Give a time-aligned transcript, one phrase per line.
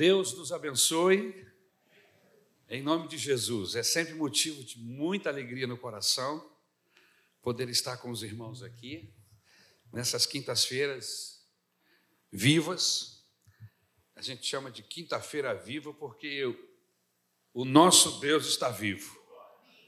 [0.00, 1.46] Deus nos abençoe.
[2.70, 3.74] Em nome de Jesus.
[3.76, 6.50] É sempre motivo de muita alegria no coração
[7.42, 9.12] poder estar com os irmãos aqui,
[9.92, 11.46] nessas quintas-feiras
[12.32, 13.26] vivas.
[14.16, 16.46] A gente chama de quinta-feira viva porque
[17.52, 19.22] o nosso Deus está vivo.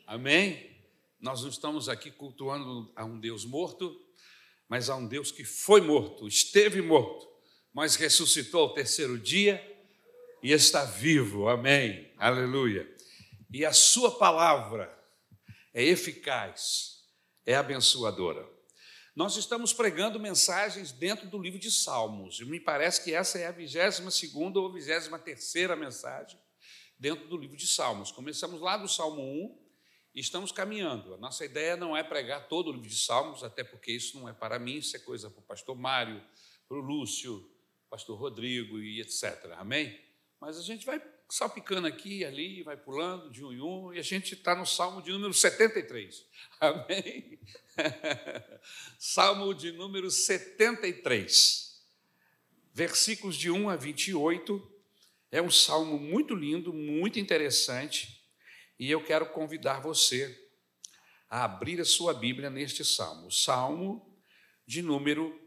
[0.06, 0.78] Amém?
[1.18, 3.98] Nós não estamos aqui cultuando a um Deus morto,
[4.68, 7.26] mas a um Deus que foi morto, esteve morto,
[7.72, 9.71] mas ressuscitou ao terceiro dia
[10.42, 11.48] e está vivo.
[11.48, 12.12] Amém.
[12.18, 12.90] Aleluia.
[13.52, 14.92] E a sua palavra
[15.72, 17.04] é eficaz,
[17.46, 18.50] é abençoadora.
[19.14, 22.40] Nós estamos pregando mensagens dentro do livro de Salmos.
[22.40, 24.00] E me parece que essa é a 22
[24.56, 26.40] ou 23 mensagem
[26.98, 28.10] dentro do livro de Salmos.
[28.10, 29.58] Começamos lá do Salmo 1
[30.14, 31.14] e estamos caminhando.
[31.14, 34.28] A nossa ideia não é pregar todo o livro de Salmos, até porque isso não
[34.28, 36.22] é para mim, isso é coisa para o pastor Mário,
[36.66, 37.48] para o Lúcio,
[37.90, 39.52] pastor Rodrigo e etc.
[39.58, 40.11] Amém?
[40.42, 44.02] Mas a gente vai salpicando aqui ali, vai pulando de um em um, e a
[44.02, 46.26] gente está no Salmo de número 73.
[46.58, 47.38] Amém?
[48.98, 51.80] Salmo de número 73.
[52.74, 54.68] Versículos de 1 a 28.
[55.30, 58.20] É um salmo muito lindo, muito interessante,
[58.80, 60.36] e eu quero convidar você
[61.30, 63.30] a abrir a sua Bíblia neste salmo.
[63.30, 64.12] Salmo
[64.66, 65.40] de número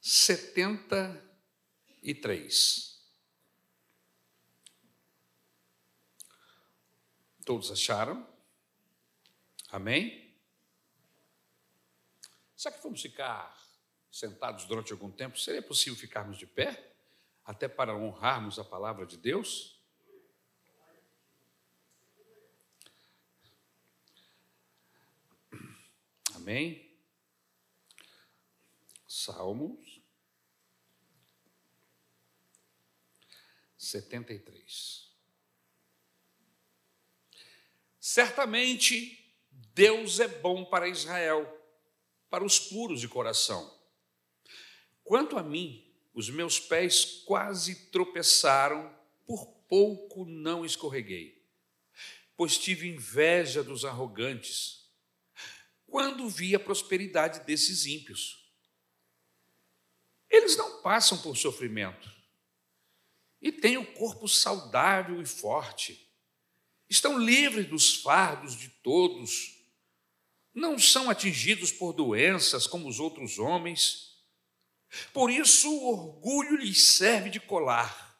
[0.00, 2.89] 73.
[7.50, 8.24] Todos acharam?
[9.72, 10.32] Amém?
[12.54, 13.60] Será que vamos ficar
[14.08, 15.36] sentados durante algum tempo?
[15.36, 16.94] Seria possível ficarmos de pé?
[17.44, 19.82] Até para honrarmos a palavra de Deus?
[26.36, 26.96] Amém?
[29.08, 30.00] Salmos
[33.76, 35.09] 73.
[38.12, 39.24] Certamente
[39.72, 41.46] Deus é bom para Israel,
[42.28, 43.72] para os puros de coração.
[45.04, 48.92] Quanto a mim, os meus pés quase tropeçaram,
[49.24, 51.46] por pouco não escorreguei,
[52.36, 54.90] pois tive inveja dos arrogantes,
[55.86, 58.52] quando vi a prosperidade desses ímpios.
[60.28, 62.12] Eles não passam por sofrimento
[63.40, 66.09] e têm o corpo saudável e forte
[66.90, 69.56] estão livres dos fardos de todos,
[70.52, 74.10] não são atingidos por doenças como os outros homens.
[75.12, 78.18] Por isso o orgulho lhes serve de colar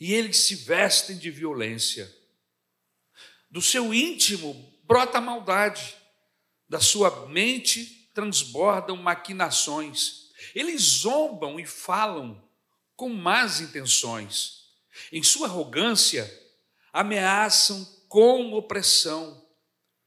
[0.00, 2.12] e eles se vestem de violência.
[3.48, 4.52] Do seu íntimo
[4.82, 5.94] brota a maldade,
[6.68, 10.32] da sua mente transbordam maquinações.
[10.54, 12.42] Eles zombam e falam
[12.96, 14.62] com más intenções.
[15.12, 16.41] Em sua arrogância,
[16.92, 19.42] ameaçam com opressão.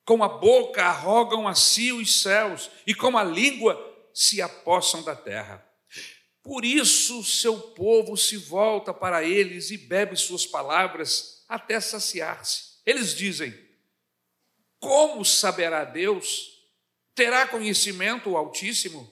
[0.06, 3.76] Com a boca arrogam a si os céus, e com a língua
[4.14, 5.68] se apossam da terra.
[6.44, 12.76] Por isso seu povo se volta para eles e bebe suas palavras até saciar-se.
[12.86, 13.52] Eles dizem:
[14.80, 16.54] Como saberá Deus?
[17.16, 19.12] Terá conhecimento o Altíssimo?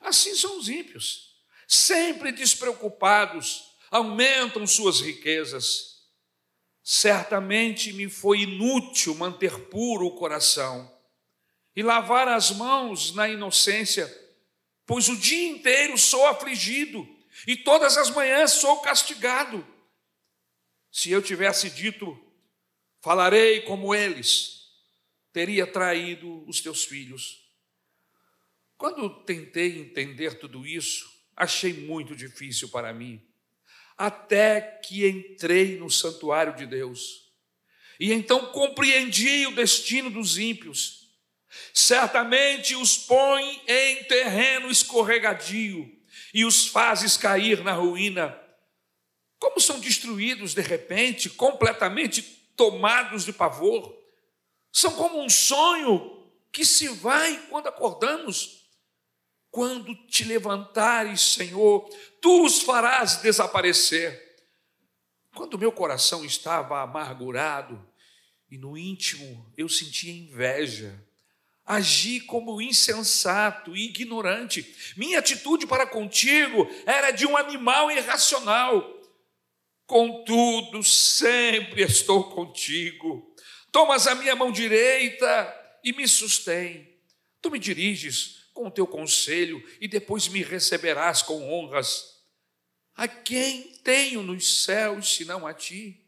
[0.00, 1.34] Assim são os ímpios,
[1.66, 5.97] sempre despreocupados, aumentam suas riquezas
[6.90, 10.90] Certamente me foi inútil manter puro o coração
[11.76, 14.10] e lavar as mãos na inocência,
[14.86, 17.06] pois o dia inteiro sou afligido
[17.46, 19.66] e todas as manhãs sou castigado.
[20.90, 22.18] Se eu tivesse dito,
[23.02, 24.70] falarei como eles,
[25.30, 27.52] teria traído os teus filhos.
[28.78, 31.06] Quando tentei entender tudo isso,
[31.36, 33.27] achei muito difícil para mim
[33.98, 37.28] até que entrei no santuário de Deus.
[37.98, 41.08] E então compreendi o destino dos ímpios.
[41.74, 45.90] Certamente os põe em terreno escorregadio
[46.32, 48.38] e os fazes cair na ruína.
[49.40, 52.22] Como são destruídos de repente, completamente
[52.56, 53.96] tomados de pavor.
[54.72, 58.57] São como um sonho que se vai quando acordamos.
[59.50, 61.88] Quando te levantares, Senhor,
[62.20, 64.26] tu os farás desaparecer.
[65.34, 67.86] Quando meu coração estava amargurado
[68.50, 71.02] e no íntimo eu sentia inveja,
[71.64, 74.94] agi como insensato e ignorante.
[74.96, 78.96] Minha atitude para contigo era de um animal irracional.
[79.86, 83.34] Contudo, sempre estou contigo.
[83.72, 86.98] Tomas a minha mão direita e me sustém.
[87.40, 92.16] Tu me diriges com o teu conselho e depois me receberás com honras.
[92.96, 96.04] A quem tenho nos céus senão a ti?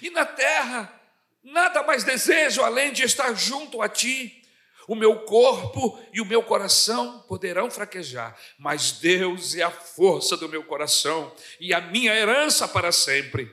[0.00, 0.94] E na terra,
[1.42, 4.44] nada mais desejo além de estar junto a ti.
[4.86, 10.48] O meu corpo e o meu coração poderão fraquejar, mas Deus é a força do
[10.48, 13.50] meu coração e a minha herança para sempre.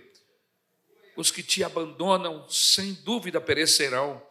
[1.18, 4.22] Os que te abandonam, sem dúvida perecerão.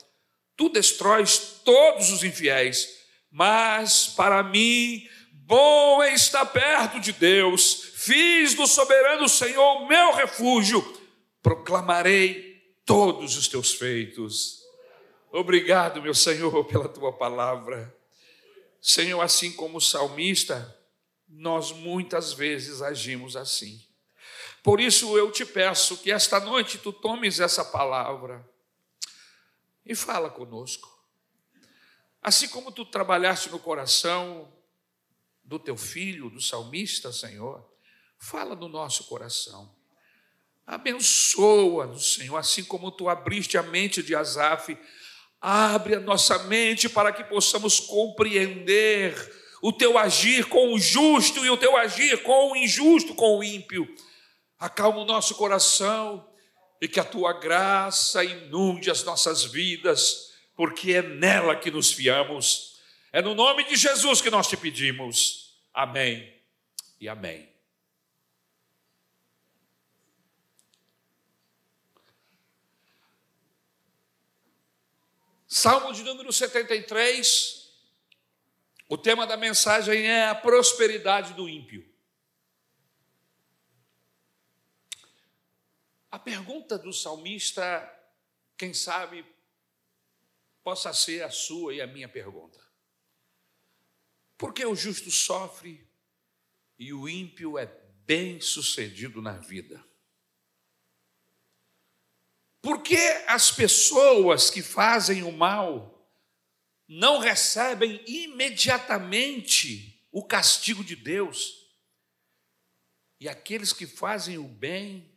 [0.57, 3.04] Tu destróis todos os infiéis,
[3.35, 10.13] mas para mim, bom é estar perto de Deus Fiz do soberano Senhor o meu
[10.13, 10.83] refúgio,
[11.43, 14.61] proclamarei todos os teus feitos.
[15.33, 17.97] Obrigado, meu Senhor, pela tua palavra.
[18.79, 20.79] Senhor, assim como o salmista,
[21.27, 23.83] nós muitas vezes agimos assim.
[24.63, 28.47] Por isso eu te peço que esta noite tu tomes essa palavra
[29.87, 30.94] e fala conosco.
[32.25, 34.53] Assim como tu trabalhaste no coração
[35.45, 37.65] do teu filho, do salmista, Senhor,
[38.27, 39.71] Fala no nosso coração.
[40.67, 44.79] Abençoa-nos, Senhor, assim como tu abriste a mente de Asaf,
[45.39, 49.15] abre a nossa mente para que possamos compreender
[49.61, 53.45] o teu agir com o justo e o teu agir com o injusto, com o
[53.45, 53.87] ímpio.
[54.59, 56.27] Acalma o nosso coração
[56.81, 62.81] e que a tua graça inunde as nossas vidas, porque é nela que nos fiamos.
[63.13, 65.59] É no nome de Jesus que nós te pedimos.
[65.73, 66.33] Amém
[67.01, 67.53] e amém.
[75.47, 77.73] Salmo de número 73,
[78.89, 81.89] o tema da mensagem é a prosperidade do ímpio.
[86.11, 87.89] A pergunta do salmista,
[88.57, 89.25] quem sabe,
[90.65, 92.59] possa ser a sua e a minha pergunta.
[94.39, 95.87] Por que o justo sofre
[96.79, 99.85] e o ímpio é bem sucedido na vida?
[102.63, 102.97] Por que
[103.27, 106.11] as pessoas que fazem o mal
[106.89, 111.63] não recebem imediatamente o castigo de Deus?
[113.21, 115.15] E aqueles que fazem o bem,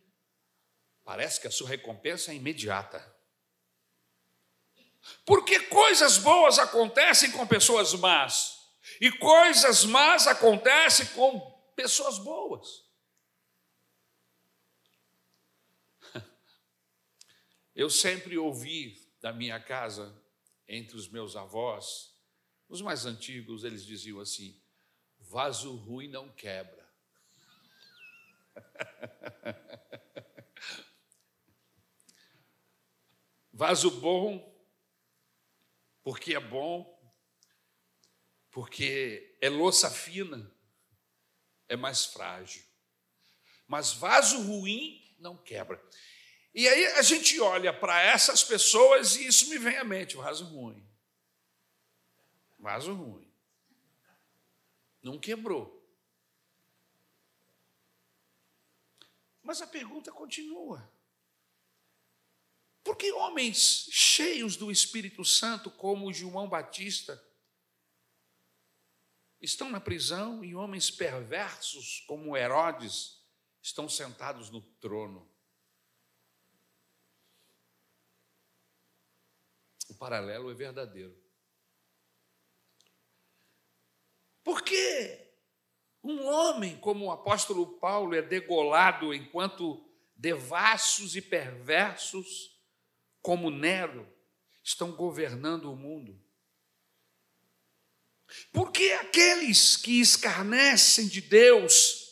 [1.04, 3.07] parece que a sua recompensa é imediata.
[5.24, 8.58] Porque coisas boas acontecem com pessoas más,
[9.00, 11.40] e coisas más acontecem com
[11.76, 12.84] pessoas boas.
[17.74, 20.16] Eu sempre ouvi da minha casa,
[20.68, 22.14] entre os meus avós,
[22.68, 24.60] os mais antigos, eles diziam assim:
[25.18, 26.86] vaso ruim não quebra.
[33.52, 34.47] vaso bom,
[36.08, 36.98] porque é bom,
[38.50, 40.50] porque é louça fina,
[41.68, 42.64] é mais frágil.
[43.66, 45.78] Mas vaso ruim não quebra.
[46.54, 50.46] E aí a gente olha para essas pessoas e isso me vem à mente, vaso
[50.46, 50.82] ruim.
[52.58, 53.30] Vaso ruim.
[55.02, 55.86] Não quebrou.
[59.42, 60.90] Mas a pergunta continua.
[62.88, 67.22] Por que homens cheios do Espírito Santo, como João Batista,
[69.42, 73.22] estão na prisão e homens perversos, como Herodes,
[73.60, 75.30] estão sentados no trono?
[79.90, 81.14] O paralelo é verdadeiro.
[84.42, 85.30] Por que
[86.02, 89.86] um homem como o apóstolo Paulo é degolado enquanto
[90.16, 92.56] devassos e perversos
[93.22, 94.06] como Nero
[94.62, 96.18] estão governando o mundo?
[98.52, 102.08] Por que aqueles que escarnecem de Deus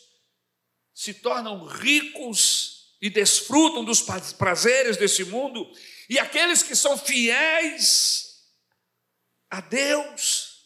[0.93, 4.01] se tornam ricos e desfrutam dos
[4.33, 5.71] prazeres desse mundo
[6.09, 8.47] e aqueles que são fiéis
[9.49, 10.57] a Deus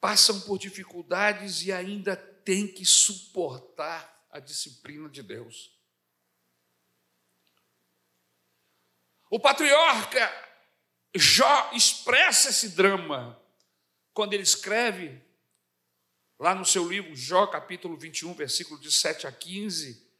[0.00, 5.79] passam por dificuldades e ainda têm que suportar a disciplina de Deus.
[9.30, 10.30] O patriarca
[11.14, 13.40] Jó expressa esse drama
[14.12, 15.22] quando ele escreve
[16.38, 20.10] lá no seu livro Jó, capítulo 21, versículo de 7 a 15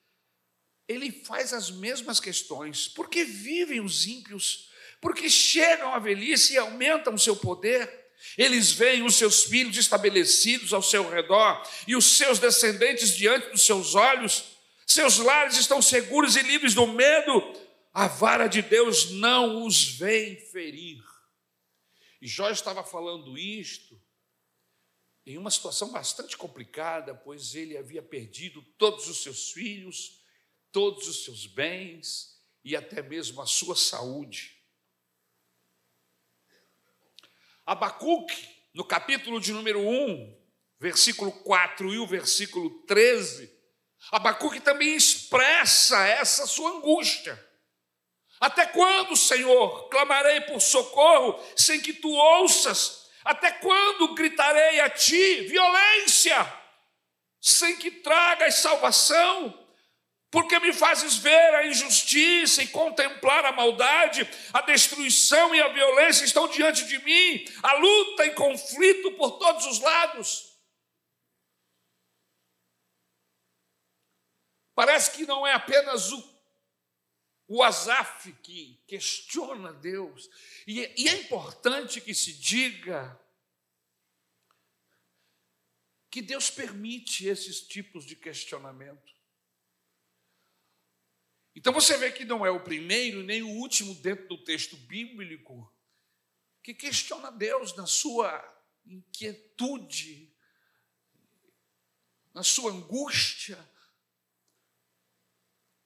[0.91, 2.89] ele faz as mesmas questões.
[2.89, 4.71] Por que vivem os ímpios?
[5.01, 7.89] Porque chegam à velhice e aumentam o seu poder.
[8.37, 13.65] Eles veem os seus filhos estabelecidos ao seu redor e os seus descendentes diante dos
[13.65, 14.57] seus olhos.
[14.85, 17.41] Seus lares estão seguros e livres do medo.
[17.93, 21.03] A vara de Deus não os vem ferir.
[22.21, 24.01] E Jó estava falando isto
[25.27, 30.23] em uma situação bastante complicada, pois ele havia perdido todos os seus filhos,
[30.71, 34.57] todos os seus bens e até mesmo a sua saúde.
[37.67, 40.41] Abacuque, no capítulo de número 1,
[40.79, 43.53] versículo 4 e o versículo 13,
[44.11, 47.50] Abacuque também expressa essa sua angústia.
[48.41, 53.11] Até quando, Senhor, clamarei por socorro sem que tu ouças?
[53.23, 56.61] Até quando gritarei a ti violência
[57.39, 59.59] sem que tragas salvação?
[60.31, 66.25] Porque me fazes ver a injustiça e contemplar a maldade, a destruição e a violência
[66.25, 70.51] estão diante de mim, a luta e conflito por todos os lados.
[74.75, 76.30] Parece que não é apenas o,
[77.53, 80.31] o Asaf que questiona Deus,
[80.69, 83.21] e, e é importante que se diga
[86.09, 89.13] que Deus permite esses tipos de questionamento.
[91.53, 95.77] Então você vê que não é o primeiro nem o último dentro do texto bíblico
[96.63, 98.31] que questiona Deus na sua
[98.87, 100.33] inquietude,
[102.33, 103.59] na sua angústia,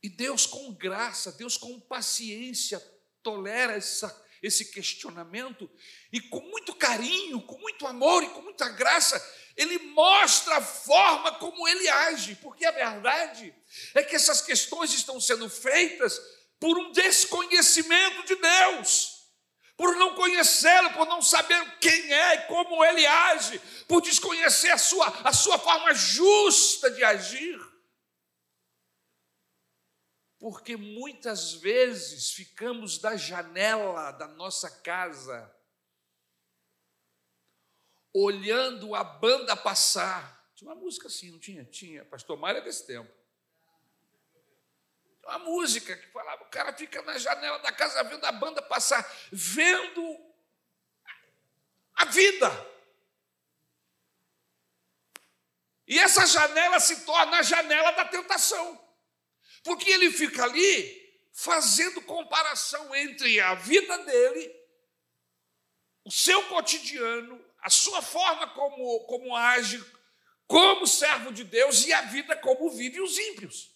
[0.04, 2.78] e Deus, com graça, Deus, com paciência,
[3.22, 5.66] tolera essa, esse questionamento
[6.12, 9.18] e, com muito carinho, com muito amor e com muita graça,
[9.56, 13.54] Ele mostra a forma como Ele age, porque a verdade
[13.94, 16.20] é que essas questões estão sendo feitas
[16.60, 19.14] por um desconhecimento de Deus
[19.76, 24.78] por não conhecê-lo, por não saber quem é e como ele age, por desconhecer a
[24.78, 27.53] sua, a sua forma justa de agir
[30.44, 35.50] porque muitas vezes ficamos da janela da nossa casa,
[38.12, 40.46] olhando a banda passar.
[40.54, 41.64] Tinha uma música assim, não tinha?
[41.64, 43.10] Tinha, pastor Mário é desse tempo.
[45.22, 49.02] Uma música que falava, o cara fica na janela da casa vendo a banda passar,
[49.32, 50.30] vendo
[51.94, 52.50] a vida.
[55.86, 58.83] E essa janela se torna a janela da tentação.
[59.64, 61.02] Porque ele fica ali
[61.32, 64.54] fazendo comparação entre a vida dele,
[66.04, 69.82] o seu cotidiano, a sua forma como, como age
[70.46, 73.74] como servo de Deus e a vida como vive os ímpios.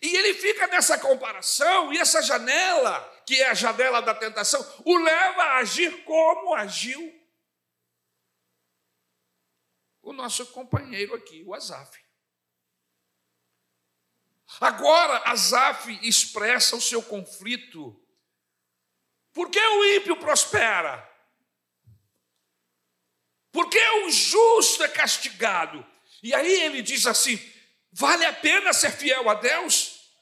[0.00, 4.96] E ele fica nessa comparação, e essa janela, que é a janela da tentação, o
[4.98, 7.12] leva a agir como agiu
[10.02, 12.03] o nosso companheiro aqui, o Azaf.
[14.60, 18.00] Agora, Asaf expressa o seu conflito.
[19.32, 21.10] Por que o ímpio prospera?
[23.50, 25.84] Por que o justo é castigado?
[26.22, 27.38] E aí ele diz assim:
[27.92, 30.12] vale a pena ser fiel a Deus?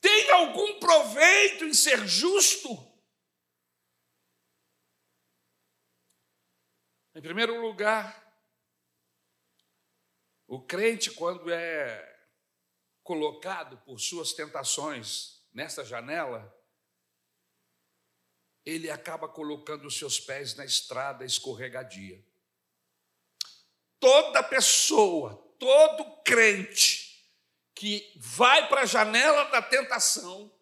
[0.00, 2.68] Tem algum proveito em ser justo?
[7.14, 8.22] Em primeiro lugar,
[10.46, 12.15] o crente, quando é
[13.06, 16.52] colocado por suas tentações nessa janela,
[18.64, 22.22] ele acaba colocando os seus pés na estrada escorregadia.
[24.00, 27.24] Toda pessoa, todo crente
[27.76, 30.52] que vai para a janela da tentação,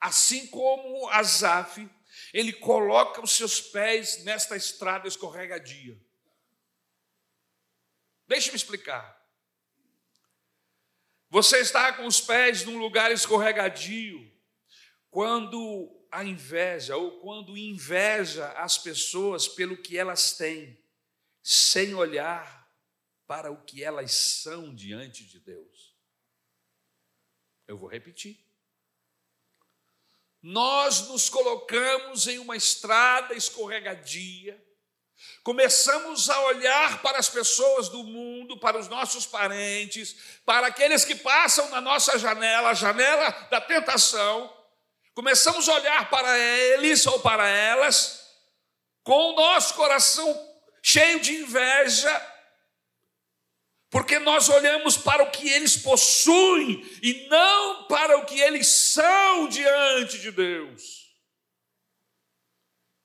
[0.00, 1.88] assim como Azaf,
[2.32, 5.96] ele coloca os seus pés nesta estrada escorregadia.
[8.26, 9.24] Deixe-me explicar.
[11.28, 14.32] Você está com os pés num lugar escorregadio,
[15.10, 20.78] quando a inveja ou quando inveja as pessoas pelo que elas têm,
[21.42, 22.66] sem olhar
[23.26, 25.96] para o que elas são diante de Deus.
[27.66, 28.38] Eu vou repetir.
[30.40, 34.64] Nós nos colocamos em uma estrada escorregadia,
[35.42, 41.14] Começamos a olhar para as pessoas do mundo, para os nossos parentes, para aqueles que
[41.14, 44.52] passam na nossa janela, a janela da tentação.
[45.14, 48.26] Começamos a olhar para eles ou para elas
[49.04, 50.34] com o nosso coração
[50.82, 52.32] cheio de inveja,
[53.88, 59.48] porque nós olhamos para o que eles possuem e não para o que eles são
[59.48, 61.05] diante de Deus.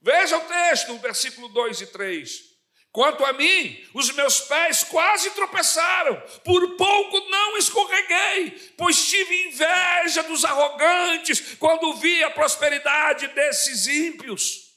[0.02, 2.52] Veja o texto, versículo 2 e 3.
[2.92, 10.24] Quanto a mim, os meus pés quase tropeçaram, por pouco não escorreguei, pois tive inveja
[10.24, 14.72] dos arrogantes quando vi a prosperidade desses ímpios.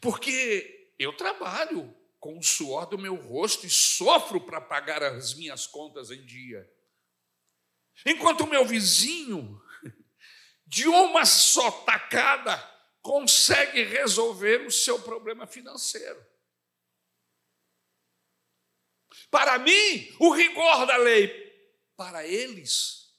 [0.00, 5.68] Porque eu trabalho com o suor do meu rosto e sofro para pagar as minhas
[5.68, 6.68] contas em dia.
[8.04, 9.62] Enquanto o meu vizinho,
[10.72, 12.56] de uma só tacada,
[13.02, 16.26] consegue resolver o seu problema financeiro.
[19.30, 21.30] Para mim, o rigor da lei.
[21.94, 23.14] Para eles,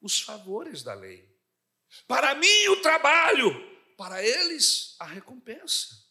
[0.00, 1.32] os favores da lei.
[2.08, 3.52] Para mim, o trabalho.
[3.96, 6.03] Para eles, a recompensa.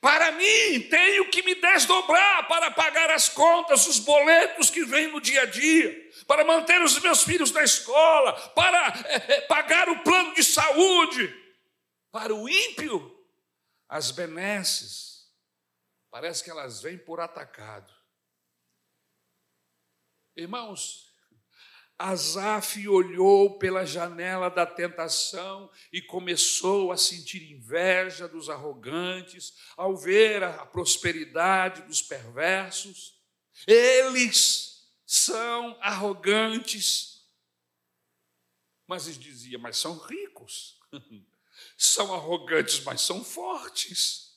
[0.00, 5.20] Para mim, tenho que me desdobrar para pagar as contas, os boletos que vêm no
[5.20, 10.34] dia a dia, para manter os meus filhos na escola, para é, pagar o plano
[10.34, 11.36] de saúde.
[12.10, 13.14] Para o ímpio,
[13.88, 15.30] as benesses,
[16.10, 17.92] parece que elas vêm por atacado.
[20.34, 21.09] Irmãos,
[22.00, 30.42] Asaf olhou pela janela da tentação e começou a sentir inveja dos arrogantes ao ver
[30.42, 33.20] a prosperidade dos perversos.
[33.66, 37.20] Eles são arrogantes.
[38.86, 40.80] Mas ele dizia, mas são ricos.
[41.76, 44.34] São arrogantes, mas são fortes.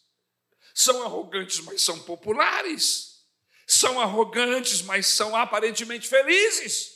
[0.74, 3.26] São arrogantes, mas são populares.
[3.66, 6.93] São arrogantes, mas são aparentemente felizes.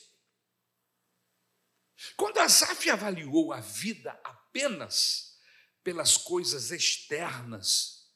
[2.16, 5.40] Quando Asaf avaliou a vida apenas
[5.84, 8.12] pelas coisas externas,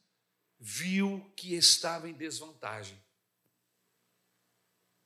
[0.60, 3.02] viu que estava em desvantagem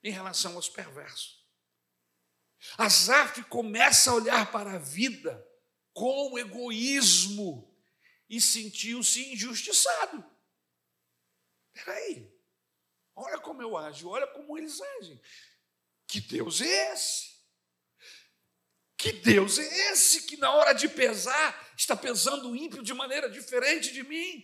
[0.04, 1.44] em relação aos perversos.
[2.78, 5.46] Asaf começa a olhar para a vida
[5.94, 7.74] com egoísmo
[8.30, 10.24] e sentiu-se injustiçado.
[11.74, 12.34] Espera aí,
[13.16, 15.22] olha como eu ajo, olha como eles agem.
[16.08, 17.35] Que Deus é esse?
[18.98, 23.30] Que Deus é esse que, na hora de pesar, está pesando o ímpio de maneira
[23.30, 24.44] diferente de mim?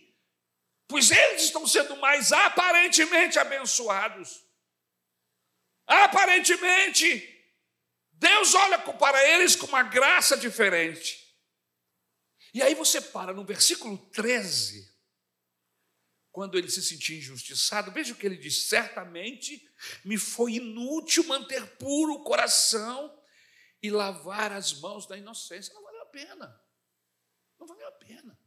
[0.86, 4.44] Pois eles estão sendo mais aparentemente abençoados.
[5.86, 7.28] Aparentemente,
[8.12, 11.18] Deus olha para eles com uma graça diferente.
[12.54, 14.92] E aí você para no versículo 13,
[16.30, 19.66] quando ele se sentia injustiçado, veja o que ele diz: certamente
[20.04, 23.21] me foi inútil manter puro o coração
[23.82, 25.74] e lavar as mãos da inocência.
[25.74, 26.64] Não valeu a pena.
[27.58, 28.38] Não valeu a pena.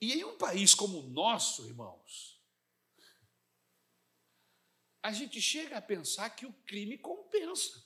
[0.00, 2.40] E em um país como o nosso, irmãos,
[5.02, 7.84] a gente chega a pensar que o crime compensa.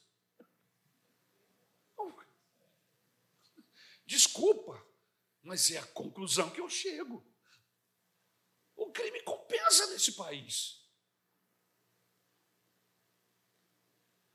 [4.06, 4.84] Desculpa,
[5.42, 7.26] mas é a conclusão que eu chego.
[8.76, 10.83] O crime compensa nesse país.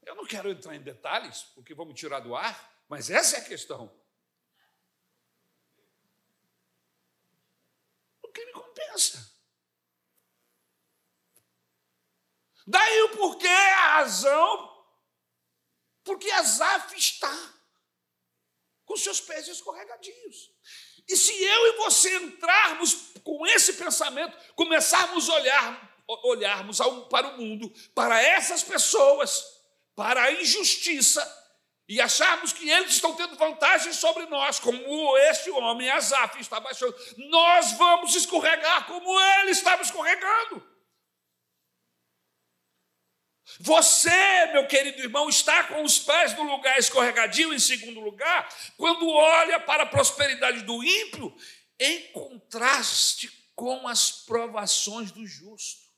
[0.10, 3.45] Eu não quero entrar em detalhes, porque vamos tirar do ar, mas essa é a
[3.45, 3.95] questão.
[8.24, 9.32] O que me compensa?
[12.65, 14.84] Daí o porquê, a razão,
[16.04, 17.54] porque Azaf está
[18.86, 20.52] com seus pés escorregadios.
[21.08, 26.80] E se eu e você entrarmos com esse pensamento, começarmos a olhar, olharmos
[27.12, 29.59] para o mundo, para essas pessoas,
[30.00, 31.22] para a injustiça
[31.86, 36.96] e acharmos que eles estão tendo vantagem sobre nós, como este homem, Azaf, está baixando,
[37.30, 40.66] nós vamos escorregar como ele estava escorregando.
[43.60, 49.06] Você, meu querido irmão, está com os pés no lugar escorregadio, em segundo lugar, quando
[49.06, 51.36] olha para a prosperidade do ímpio,
[51.78, 55.88] em contraste com as provações do justo.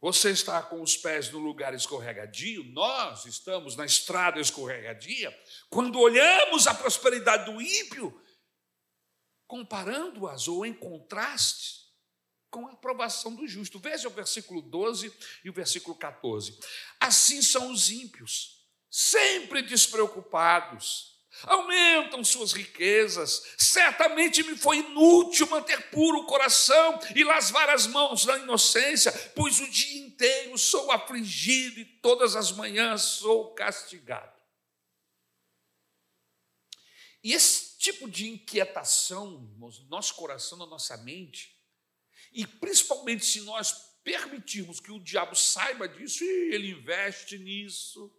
[0.00, 5.36] Você está com os pés no lugar escorregadio, nós estamos na estrada escorregadia.
[5.68, 8.18] Quando olhamos a prosperidade do ímpio,
[9.46, 11.80] comparando-as ou em contraste
[12.50, 13.78] com a aprovação do justo.
[13.78, 15.12] Veja o versículo 12
[15.44, 16.58] e o versículo 14.
[16.98, 23.42] Assim são os ímpios, sempre despreocupados aumentam suas riquezas.
[23.56, 29.60] Certamente me foi inútil manter puro o coração e lavar as mãos na inocência, pois
[29.60, 34.40] o dia inteiro sou afligido e todas as manhãs sou castigado.
[37.22, 41.56] E esse tipo de inquietação no nosso coração, na nossa mente,
[42.32, 43.72] e principalmente se nós
[44.02, 48.10] permitirmos que o diabo saiba disso, e ele investe nisso,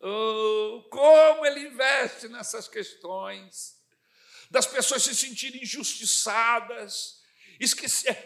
[0.00, 3.76] Oh, como ele investe nessas questões,
[4.50, 7.20] das pessoas se sentirem injustiçadas,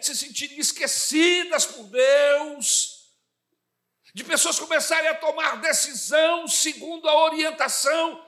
[0.01, 3.11] se sentirem esquecidas por Deus,
[4.13, 8.22] de pessoas começarem a tomar decisão segundo a orientação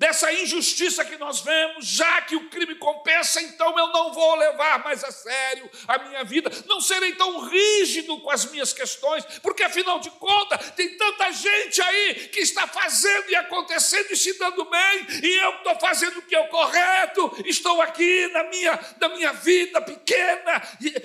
[0.00, 4.82] dessa injustiça que nós vemos, já que o crime compensa, então eu não vou levar
[4.82, 9.62] mais a sério a minha vida, não serei tão rígido com as minhas questões, porque
[9.62, 14.64] afinal de contas, tem tanta gente aí que está fazendo e acontecendo e se dando
[14.64, 19.08] bem, e eu estou fazendo o que é o correto, estou aqui na minha, na
[19.10, 20.62] minha vida pequena,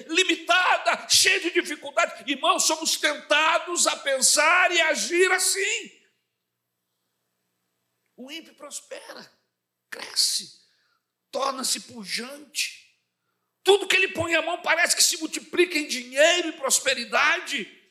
[0.08, 2.24] limitada, cheia de dificuldades.
[2.26, 5.95] Irmãos, somos tentados a pensar e agir assim.
[8.16, 9.32] O ímpio prospera,
[9.90, 10.62] cresce,
[11.32, 12.86] torna-se pujante.
[13.64, 17.84] Tudo que ele põe a mão parece que se multiplica em dinheiro e prosperidade.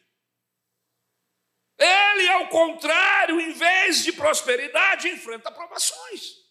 [1.77, 6.45] Ele, ao contrário, em vez de prosperidade, enfrenta provações.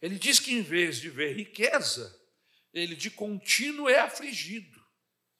[0.00, 2.14] Ele diz que em vez de ver riqueza,
[2.72, 4.78] ele de contínuo é afligido.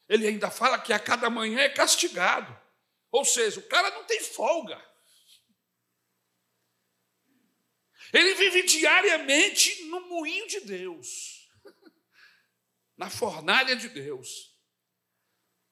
[0.09, 2.59] Ele ainda fala que a cada manhã é castigado.
[3.13, 4.83] Ou seja, o cara não tem folga.
[8.13, 11.49] Ele vive diariamente no moinho de Deus,
[12.97, 14.57] na fornalha de Deus.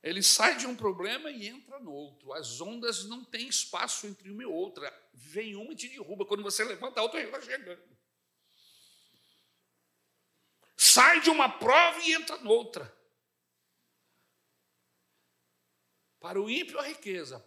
[0.03, 2.33] Ele sai de um problema e entra no outro.
[2.33, 4.88] As ondas não têm espaço entre uma e outra.
[5.12, 6.25] Vem uma e te derruba.
[6.25, 7.96] Quando você levanta, a outra está chegando.
[10.77, 12.96] Sai de uma prova e entra noutra.
[16.20, 17.44] Para o ímpio, a riqueza.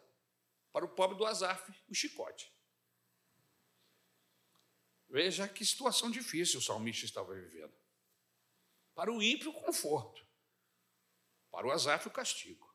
[0.74, 2.52] Para o pobre do Azaf, o chicote.
[5.10, 7.74] Veja que situação difícil o salmista estava vivendo.
[8.94, 10.26] Para o ímpio, o conforto.
[11.52, 12.70] Para o Azaf, o castigo.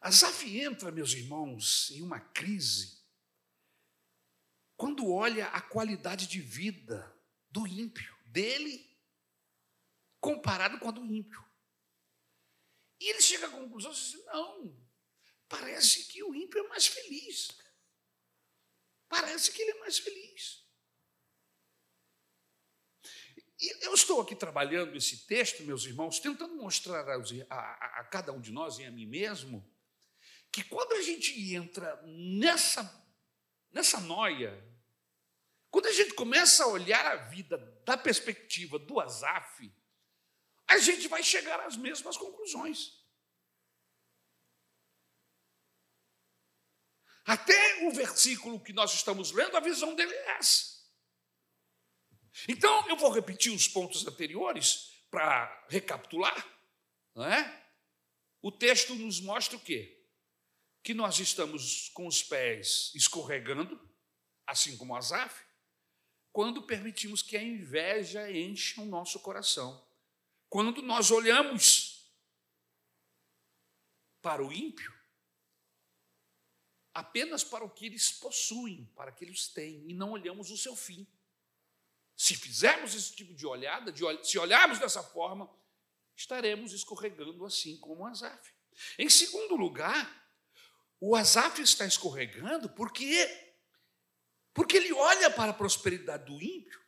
[0.00, 3.00] Azaf entra, meus irmãos, em uma crise
[4.80, 7.14] quando olha a qualidade de vida
[7.50, 8.98] do ímpio, dele,
[10.18, 11.44] comparado com a do ímpio.
[12.98, 14.74] E ele chega à conclusão assim: não,
[15.46, 17.59] parece que o ímpio é mais feliz.
[19.10, 20.64] Parece que ele é mais feliz.
[23.58, 27.16] E eu estou aqui trabalhando esse texto, meus irmãos, tentando mostrar a,
[27.50, 29.68] a, a, cada um de nós e a mim mesmo
[30.52, 32.82] que quando a gente entra nessa,
[33.72, 34.64] nessa noia,
[35.70, 39.72] quando a gente começa a olhar a vida da perspectiva do Azaf,
[40.68, 42.99] a gente vai chegar às mesmas conclusões.
[47.30, 50.80] Até o versículo que nós estamos lendo, a visão dele é essa.
[52.48, 56.44] Então, eu vou repetir os pontos anteriores para recapitular.
[57.14, 57.72] Não é?
[58.42, 60.04] O texto nos mostra o quê?
[60.82, 63.80] Que nós estamos com os pés escorregando,
[64.44, 65.40] assim como Asaf,
[66.32, 69.88] quando permitimos que a inveja encha o nosso coração.
[70.48, 72.12] Quando nós olhamos
[74.20, 74.99] para o ímpio
[76.92, 80.74] apenas para o que eles possuem, para que eles têm, e não olhamos o seu
[80.74, 81.06] fim.
[82.16, 85.50] Se fizermos esse tipo de olhada, de, se olharmos dessa forma,
[86.16, 88.52] estaremos escorregando assim como o Azaf.
[88.98, 90.20] Em segundo lugar,
[91.00, 93.48] o Azaf está escorregando porque
[94.52, 96.80] porque ele olha para a prosperidade do ímpio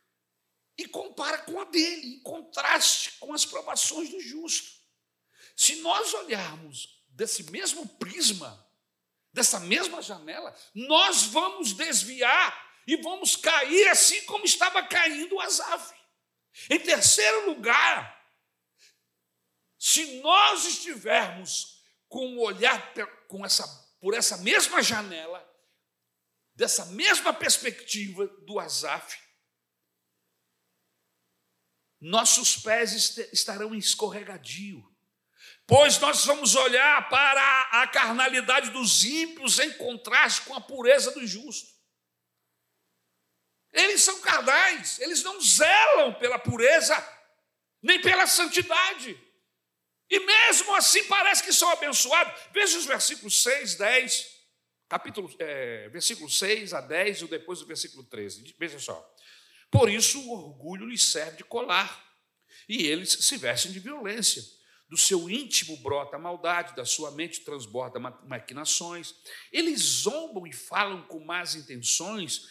[0.77, 4.81] e compara com a dele, em contraste com as provações do justo.
[5.57, 8.67] Se nós olharmos desse mesmo prisma,
[9.33, 15.95] dessa mesma janela, nós vamos desviar e vamos cair assim como estava caindo o Azaf.
[16.69, 18.21] Em terceiro lugar,
[19.79, 22.93] se nós estivermos com o olhar
[23.27, 23.67] com essa,
[24.01, 25.43] por essa mesma janela,
[26.55, 29.19] dessa mesma perspectiva do Azaf,
[31.99, 34.92] nossos pés estarão em escorregadio
[35.67, 41.27] pois nós vamos olhar para a carnalidade dos ímpios em contraste com a pureza do
[41.27, 41.71] justo.
[43.73, 46.95] Eles são carnais, eles não zelam pela pureza,
[47.83, 49.19] nem pela santidade.
[50.11, 52.39] E mesmo assim parece que são abençoados.
[52.53, 54.27] Veja os versículos 6, 10,
[54.89, 58.55] capítulo, é, versículo 6 a 10 e depois o versículo 13.
[58.59, 59.11] Veja só.
[59.71, 62.13] Por isso o orgulho lhes serve de colar,
[62.69, 64.43] e eles se vestem de violência
[64.93, 69.15] do seu íntimo brota a maldade, da sua mente transborda maquinações.
[69.51, 72.47] Eles zombam e falam com más intenções,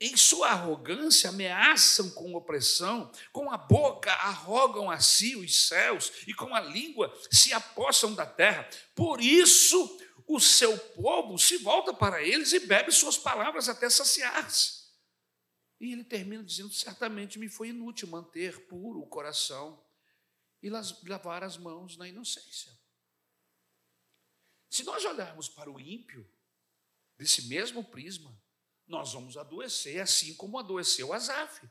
[0.00, 6.34] em sua arrogância ameaçam com opressão, com a boca arrogam a si os céus e
[6.34, 8.68] com a língua se apossam da terra.
[8.92, 14.86] Por isso o seu povo se volta para eles e bebe suas palavras até saciar-se.
[15.80, 19.85] E ele termina dizendo: certamente me foi inútil manter puro o coração
[20.66, 22.72] e lavar as mãos na inocência.
[24.68, 26.28] Se nós olharmos para o ímpio,
[27.16, 28.36] desse mesmo prisma,
[28.86, 31.68] nós vamos adoecer, assim como adoeceu Asaf.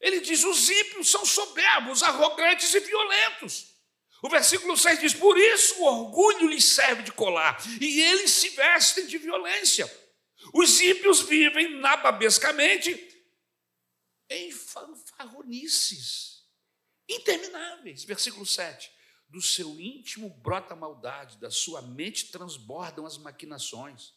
[0.00, 3.74] Ele diz: os ímpios são soberbos, arrogantes e violentos.
[4.22, 8.48] O versículo 6 diz: Por isso o orgulho lhes serve de colar, e eles se
[8.50, 9.86] vestem de violência.
[10.52, 12.92] Os ímpios vivem nababescamente
[14.28, 16.33] em fanfarronices
[17.08, 18.04] intermináveis.
[18.04, 18.90] Versículo 7.
[19.28, 24.12] Do seu íntimo brota a maldade, da sua mente transbordam as maquinações.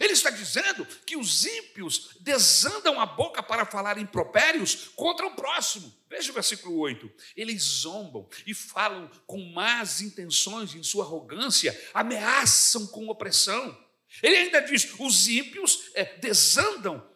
[0.00, 5.92] Ele está dizendo que os ímpios desandam a boca para falar impropérios contra o próximo.
[6.08, 7.10] Veja o versículo 8.
[7.36, 13.76] Eles zombam e falam com más intenções em sua arrogância, ameaçam com opressão.
[14.22, 17.06] Ele ainda diz: os ímpios é, desandam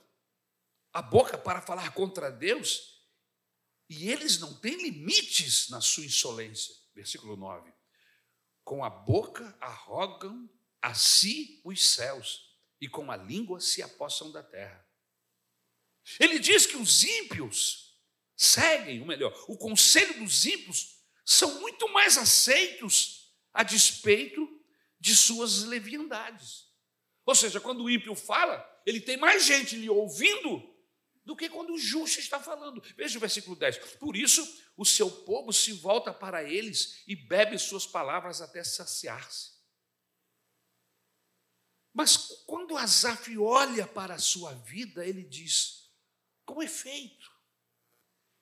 [0.93, 2.98] a boca para falar contra Deus
[3.89, 6.75] e eles não têm limites na sua insolência.
[6.95, 7.73] Versículo 9.
[8.63, 10.49] Com a boca arrogam
[10.83, 12.49] a si os céus
[12.81, 14.87] e com a língua se apossam da terra.
[16.21, 17.99] Ele diz que os ímpios
[18.37, 24.47] seguem, ou melhor, o conselho dos ímpios são muito mais aceitos a despeito
[25.01, 26.69] de suas leviandades.
[27.27, 30.68] Ou seja, quando o ímpio fala, ele tem mais gente lhe ouvindo
[31.29, 32.81] do que quando o justo está falando.
[32.97, 33.97] Veja o versículo 10.
[33.97, 34.43] Por isso,
[34.75, 39.51] o seu povo se volta para eles e bebe suas palavras até saciar-se.
[41.93, 45.93] Mas quando Asaf olha para a sua vida, ele diz:
[46.47, 47.31] com efeito,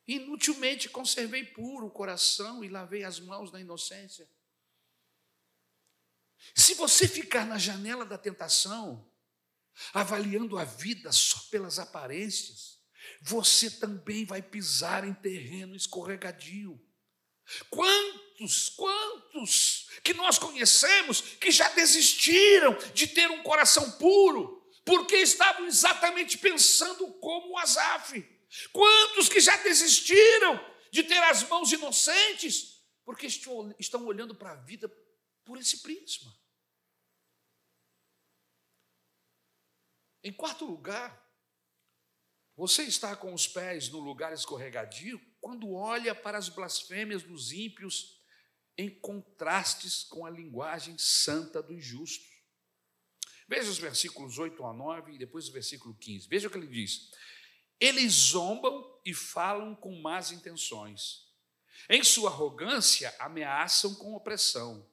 [0.07, 4.31] inutilmente conservei puro o coração e lavei as mãos na inocência.
[6.55, 9.13] Se você ficar na janela da tentação,
[9.93, 12.76] avaliando a vida só pelas aparências,
[13.29, 16.81] você também vai pisar em terreno escorregadio.
[17.69, 25.67] Quantos, quantos que nós conhecemos que já desistiram de ter um coração puro, porque estavam
[25.67, 28.25] exatamente pensando como Asaf?
[28.73, 34.89] Quantos que já desistiram de ter as mãos inocentes, porque estão olhando para a vida
[35.45, 36.33] por esse prisma?
[40.23, 41.26] Em quarto lugar,
[42.57, 48.19] você está com os pés no lugar escorregadio quando olha para as blasfêmias dos ímpios
[48.79, 52.27] em contrastes com a linguagem santa dos justos.
[53.47, 56.29] Veja os versículos 8 a 9 e depois o versículo 15.
[56.29, 57.11] Veja o que ele diz.
[57.79, 61.27] Eles zombam e falam com más intenções.
[61.91, 64.91] Em sua arrogância, ameaçam com opressão.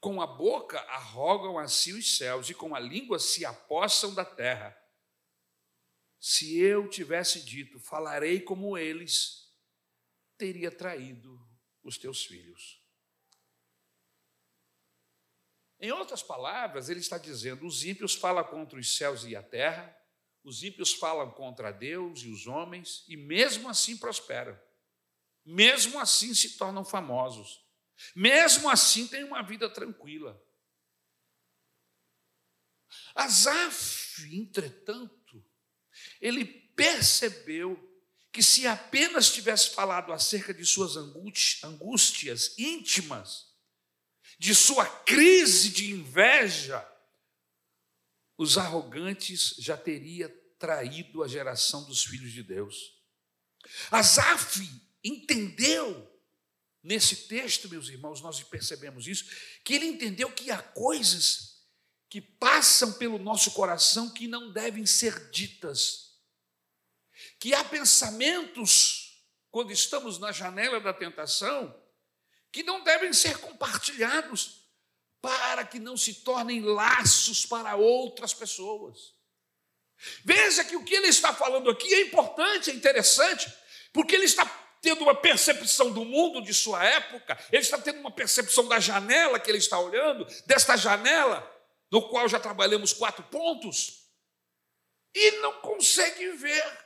[0.00, 4.24] Com a boca arrogam a si os céus e com a língua se apossam da
[4.24, 4.76] terra.
[6.28, 9.48] Se eu tivesse dito, falarei como eles,
[10.36, 11.40] teria traído
[11.84, 12.82] os teus filhos.
[15.78, 19.96] Em outras palavras, ele está dizendo: os ímpios falam contra os céus e a terra,
[20.42, 24.60] os ímpios falam contra Deus e os homens, e mesmo assim prosperam,
[25.44, 27.64] mesmo assim se tornam famosos,
[28.16, 30.44] mesmo assim têm uma vida tranquila.
[33.14, 35.15] Asaf, entretanto,
[36.20, 37.82] ele percebeu
[38.32, 43.46] que se apenas tivesse falado acerca de suas angústias íntimas,
[44.38, 46.86] de sua crise de inveja,
[48.36, 52.76] os arrogantes já teria traído a geração dos filhos de Deus.
[53.90, 54.60] Asaf
[55.02, 56.12] entendeu
[56.82, 59.24] nesse texto, meus irmãos, nós percebemos isso,
[59.64, 61.64] que ele entendeu que há coisas
[62.08, 66.05] que passam pelo nosso coração que não devem ser ditas.
[67.38, 71.74] Que há pensamentos, quando estamos na janela da tentação,
[72.52, 74.66] que não devem ser compartilhados
[75.20, 79.14] para que não se tornem laços para outras pessoas.
[80.24, 83.52] Veja que o que ele está falando aqui é importante, é interessante,
[83.92, 84.46] porque ele está
[84.80, 89.40] tendo uma percepção do mundo de sua época, ele está tendo uma percepção da janela
[89.40, 91.44] que ele está olhando, desta janela,
[91.90, 94.04] no qual já trabalhamos quatro pontos,
[95.14, 96.85] e não consegue ver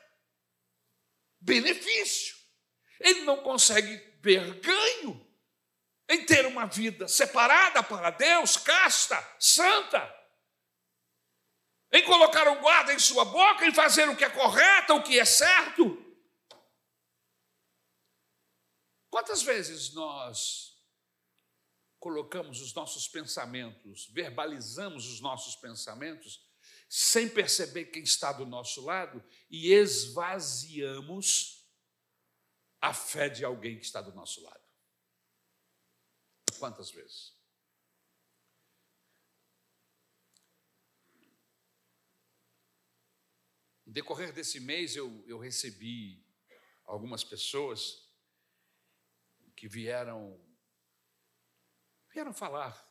[1.40, 2.36] benefício,
[2.98, 5.26] ele não consegue ver ganho
[6.08, 10.20] em ter uma vida separada para Deus, casta, santa,
[11.92, 15.18] em colocar um guarda em sua boca, em fazer o que é correto, o que
[15.18, 15.98] é certo.
[19.08, 20.70] Quantas vezes nós
[21.98, 26.40] colocamos os nossos pensamentos, verbalizamos os nossos pensamentos,
[26.92, 31.64] sem perceber quem está do nosso lado e esvaziamos
[32.80, 34.60] a fé de alguém que está do nosso lado?
[36.58, 37.38] Quantas vezes?
[43.86, 46.26] No decorrer desse mês, eu, eu recebi
[46.84, 48.10] algumas pessoas
[49.54, 50.44] que vieram,
[52.12, 52.89] vieram falar,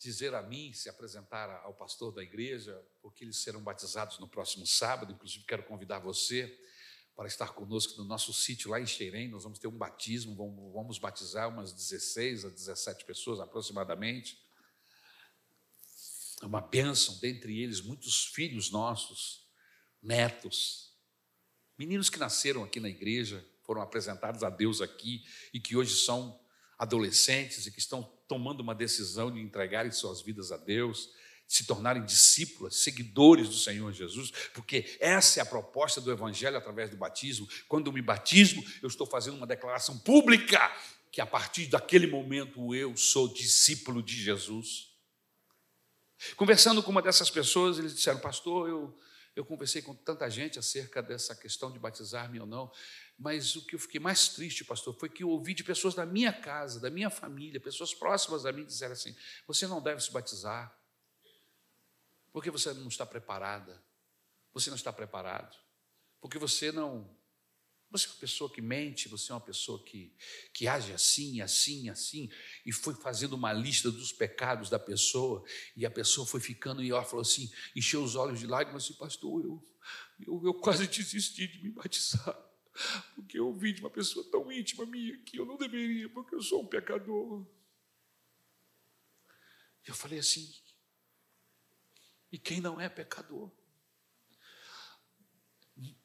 [0.00, 4.66] dizer a mim, se apresentar ao pastor da igreja, porque eles serão batizados no próximo
[4.66, 5.12] sábado.
[5.12, 6.58] Inclusive, quero convidar você
[7.14, 9.28] para estar conosco no nosso sítio lá em Xerém.
[9.28, 14.42] Nós vamos ter um batismo, vamos, vamos batizar umas 16 a 17 pessoas aproximadamente.
[16.40, 19.46] É uma bênção, dentre eles, muitos filhos nossos
[20.02, 20.94] netos,
[21.76, 26.40] meninos que nasceram aqui na igreja, foram apresentados a Deus aqui e que hoje são
[26.78, 31.10] adolescentes e que estão tomando uma decisão de entregarem suas vidas a Deus,
[31.48, 36.88] se tornarem discípulos, seguidores do Senhor Jesus, porque essa é a proposta do Evangelho através
[36.88, 37.48] do batismo.
[37.66, 40.60] Quando eu me batismo, eu estou fazendo uma declaração pública
[41.10, 44.90] que a partir daquele momento eu sou discípulo de Jesus.
[46.36, 48.96] Conversando com uma dessas pessoas, eles disseram, pastor, eu
[49.34, 52.70] eu conversei com tanta gente acerca dessa questão de batizar-me ou não,
[53.20, 56.06] mas o que eu fiquei mais triste, pastor, foi que eu ouvi de pessoas da
[56.06, 59.14] minha casa, da minha família, pessoas próximas a mim, dizer assim:
[59.46, 60.74] você não deve se batizar,
[62.32, 63.84] porque você não está preparada,
[64.54, 65.54] você não está preparado,
[66.18, 67.14] porque você não
[67.90, 70.14] você é uma pessoa que mente, você é uma pessoa que,
[70.54, 72.30] que age assim, assim, assim,
[72.64, 75.44] e foi fazendo uma lista dos pecados da pessoa,
[75.76, 78.94] e a pessoa foi ficando, e ela falou assim, encheu os olhos de lágrimas, assim,
[78.94, 79.68] pastor, eu,
[80.20, 82.49] eu, eu quase desisti de me batizar,
[83.14, 86.42] porque eu ouvi de uma pessoa tão íntima minha que eu não deveria, porque eu
[86.42, 87.46] sou um pecador.
[89.86, 90.54] Eu falei assim,
[92.30, 93.50] e quem não é pecador?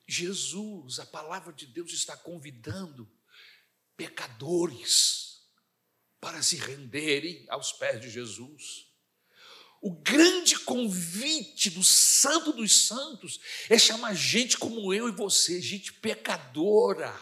[0.08, 3.10] Jesus, a palavra de Deus está convidando
[3.98, 5.50] pecadores
[6.20, 8.92] para se renderem aos pés de Jesus.
[9.82, 15.94] O grande convite do Santo dos Santos é chamar gente como eu e você, gente
[15.94, 17.14] pecadora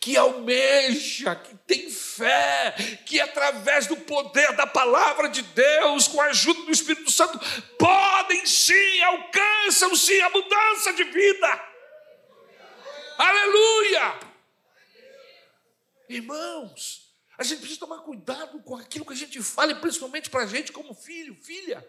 [0.00, 2.74] que almeja, que tem fé,
[3.06, 7.38] que através do poder da palavra de Deus, com a ajuda do Espírito Santo,
[7.78, 11.64] podem sim, alcançam sim a mudança de vida.
[13.16, 14.20] Aleluia!
[16.08, 17.03] Irmãos,
[17.36, 20.46] a gente precisa tomar cuidado com aquilo que a gente fala, e principalmente para a
[20.46, 21.86] gente como filho, filha.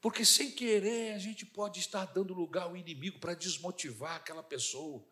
[0.00, 5.04] Porque sem querer a gente pode estar dando lugar ao inimigo para desmotivar aquela pessoa.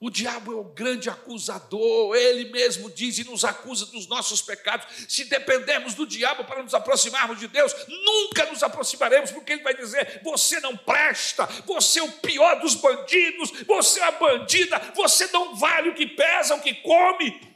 [0.00, 4.86] O diabo é o grande acusador, ele mesmo diz e nos acusa dos nossos pecados.
[5.08, 9.74] Se dependermos do diabo para nos aproximarmos de Deus, nunca nos aproximaremos, porque ele vai
[9.74, 15.26] dizer: você não presta, você é o pior dos bandidos, você é a bandida, você
[15.28, 17.53] não vale o que pesa, o que come.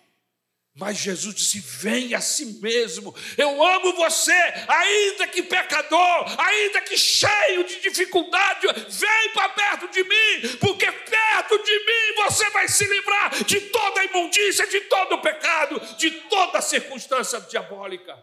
[0.79, 4.33] Mas Jesus disse: Vem a si mesmo, eu amo você,
[4.69, 11.59] ainda que pecador, ainda que cheio de dificuldade, vem para perto de mim, porque perto
[11.59, 16.12] de mim você vai se livrar de toda a imundícia, de todo o pecado, de
[16.12, 18.17] toda a circunstância diabólica.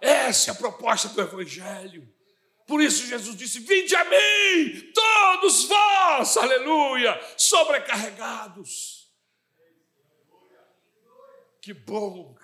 [0.00, 2.12] Essa é a proposta do Evangelho.
[2.66, 9.01] Por isso Jesus disse: Vinde a mim, todos vós, aleluia, sobrecarregados
[11.62, 12.34] que bom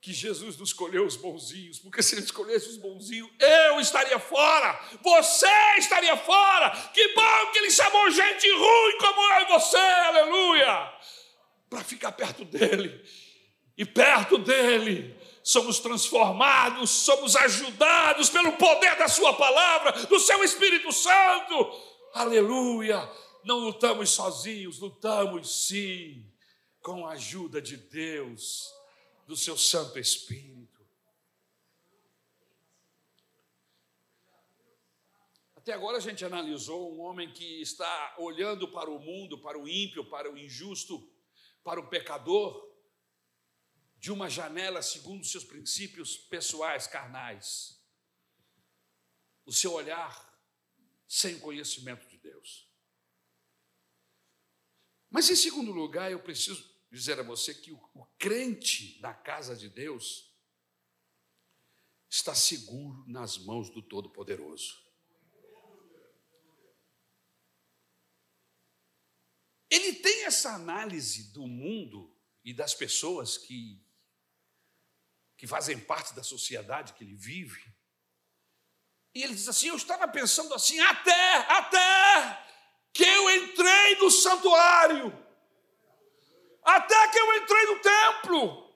[0.00, 4.80] que Jesus não escolheu os bonzinhos, porque se ele escolhesse os bonzinhos, eu estaria fora,
[5.02, 6.70] você estaria fora.
[6.94, 10.92] Que bom que ele chamou gente ruim como eu e você, aleluia,
[11.68, 13.04] para ficar perto dele.
[13.76, 20.92] E perto dele somos transformados, somos ajudados pelo poder da Sua palavra, do Seu Espírito
[20.92, 21.72] Santo,
[22.14, 23.10] aleluia.
[23.44, 26.27] Não lutamos sozinhos, lutamos sim
[26.80, 28.72] com a ajuda de Deus,
[29.26, 30.86] do seu Santo Espírito.
[35.54, 39.68] Até agora a gente analisou um homem que está olhando para o mundo, para o
[39.68, 41.06] ímpio, para o injusto,
[41.62, 42.66] para o pecador,
[43.98, 47.82] de uma janela segundo seus princípios pessoais, carnais.
[49.44, 50.28] O seu olhar
[51.06, 52.67] sem conhecimento de Deus.
[55.10, 59.56] Mas, em segundo lugar, eu preciso dizer a você que o, o crente na casa
[59.56, 60.32] de Deus
[62.08, 64.86] está seguro nas mãos do Todo-Poderoso.
[69.70, 73.82] Ele tem essa análise do mundo e das pessoas que,
[75.36, 77.62] que fazem parte da sociedade que ele vive.
[79.14, 82.47] E ele diz assim: Eu estava pensando assim, até, até
[82.92, 85.12] que eu entrei no santuário,
[86.64, 88.68] até que eu entrei no templo.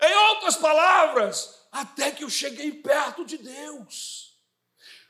[0.00, 4.36] Em outras palavras, até que eu cheguei perto de Deus.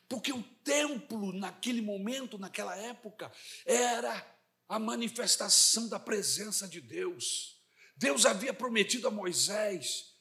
[0.09, 3.33] Porque o templo, naquele momento, naquela época,
[3.65, 4.25] era
[4.69, 7.61] a manifestação da presença de Deus.
[7.97, 10.15] Deus havia prometido a Moisés,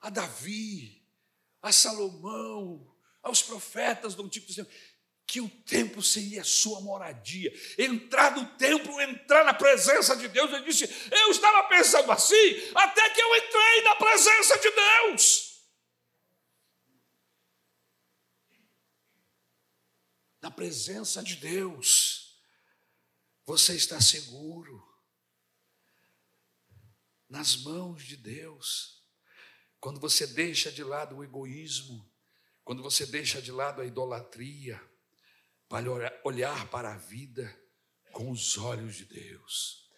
[0.00, 1.04] a Davi,
[1.62, 4.74] a Salomão, aos profetas do Antigo Testamento,
[5.28, 7.52] que o templo seria a sua moradia.
[7.76, 10.50] Entrar no templo, entrar na presença de Deus.
[10.50, 12.34] Ele disse: Eu estava pensando assim,
[12.74, 15.48] até que eu entrei na presença de Deus.
[20.40, 22.40] Na presença de Deus,
[23.44, 24.82] você está seguro.
[27.28, 29.04] Nas mãos de Deus.
[29.78, 32.10] Quando você deixa de lado o egoísmo,
[32.64, 34.80] quando você deixa de lado a idolatria,
[35.68, 37.54] para olhar para a vida
[38.12, 39.88] com os olhos de Deus.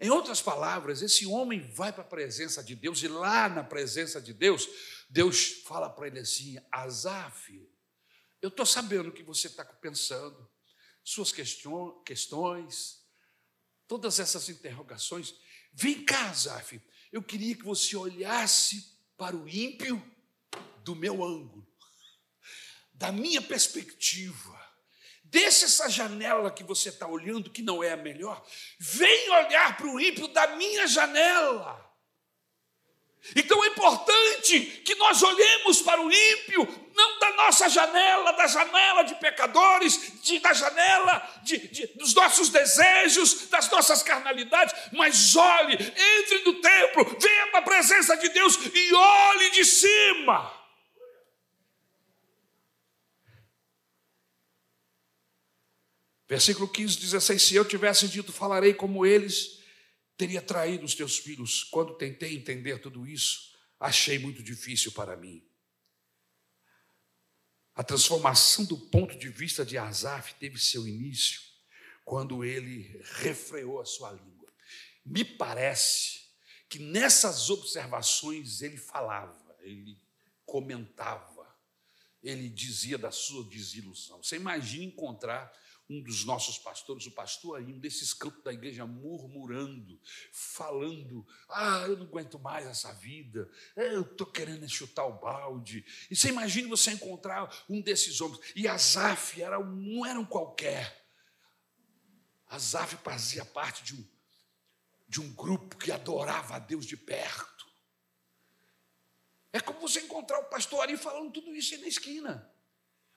[0.00, 4.20] Em outras palavras, esse homem vai para a presença de Deus e lá na presença
[4.20, 4.66] de Deus,
[5.10, 7.70] Deus fala para ele assim: Azaf,
[8.40, 10.48] eu estou sabendo o que você está pensando,
[11.04, 13.04] suas questões,
[13.86, 15.34] todas essas interrogações.
[15.74, 16.80] Vem cá, Azaf,
[17.12, 20.02] eu queria que você olhasse para o ímpio
[20.82, 21.66] do meu ângulo,
[22.94, 24.59] da minha perspectiva.
[25.30, 28.44] Deixa essa janela que você está olhando, que não é a melhor,
[28.80, 31.88] vem olhar para o ímpio da minha janela.
[33.36, 39.02] Então é importante que nós olhemos para o ímpio, não da nossa janela, da janela
[39.04, 45.74] de pecadores, de, da janela de, de, dos nossos desejos, das nossas carnalidades, mas olhe,
[45.74, 50.59] entre no templo, venha para a presença de Deus e olhe de cima.
[56.30, 59.58] Versículo 15, 16: Se eu tivesse dito, falarei como eles,
[60.16, 61.64] teria traído os teus filhos.
[61.64, 65.44] Quando tentei entender tudo isso, achei muito difícil para mim.
[67.74, 71.40] A transformação do ponto de vista de Asaf teve seu início
[72.04, 74.52] quando ele refreou a sua língua.
[75.04, 76.20] Me parece
[76.68, 79.98] que nessas observações ele falava, ele
[80.46, 81.52] comentava,
[82.22, 84.22] ele dizia da sua desilusão.
[84.22, 85.52] Você imagina encontrar
[85.90, 91.84] um dos nossos pastores, o pastor aí, um desses campos da igreja, murmurando, falando: Ah,
[91.88, 95.84] eu não aguento mais essa vida, eu estou querendo chutar o balde.
[96.08, 98.40] E você imagina você encontrar um desses homens.
[98.54, 100.96] E Azaf era, não era um qualquer.
[102.46, 104.08] Azaf fazia parte de um,
[105.08, 107.68] de um grupo que adorava a Deus de perto.
[109.52, 112.59] É como você encontrar o pastor ali falando tudo isso aí na esquina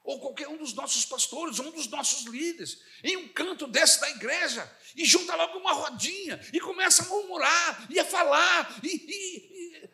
[0.03, 4.09] ou qualquer um dos nossos pastores, um dos nossos líderes, em um canto desse da
[4.09, 9.37] igreja, e junta logo uma rodinha, e começa a murmurar, e a falar, e, e,
[9.77, 9.89] e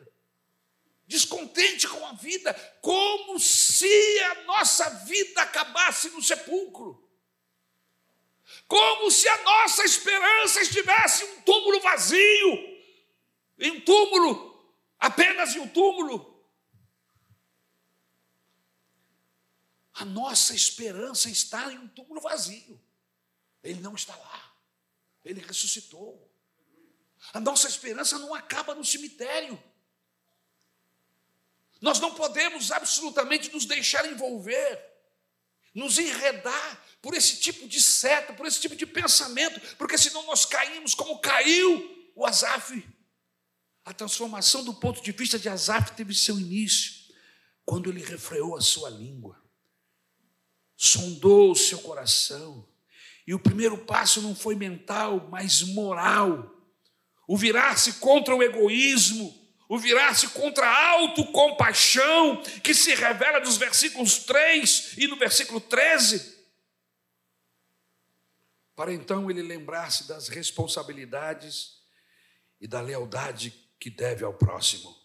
[1.06, 7.08] descontente com a vida, como se a nossa vida acabasse no sepulcro.
[8.66, 12.78] Como se a nossa esperança estivesse em um túmulo vazio,
[13.58, 14.50] em um túmulo,
[14.98, 16.29] apenas em um túmulo.
[20.00, 22.80] A nossa esperança está em um túmulo vazio.
[23.62, 24.56] Ele não está lá.
[25.22, 26.26] Ele ressuscitou.
[27.34, 29.62] A nossa esperança não acaba no cemitério.
[31.82, 34.82] Nós não podemos absolutamente nos deixar envolver,
[35.74, 40.46] nos enredar por esse tipo de seta, por esse tipo de pensamento, porque senão nós
[40.46, 42.88] caímos como caiu o Azaf.
[43.84, 47.14] A transformação do ponto de vista de Azaf teve seu início
[47.66, 49.39] quando ele refreou a sua língua
[50.80, 52.66] sondou o seu coração.
[53.26, 56.56] E o primeiro passo não foi mental, mas moral.
[57.28, 59.30] O virar-se contra o egoísmo,
[59.68, 66.40] o virar-se contra a autocompaixão, que se revela nos versículos 3 e no versículo 13.
[68.74, 71.82] Para então ele lembrar-se das responsabilidades
[72.58, 74.98] e da lealdade que deve ao próximo.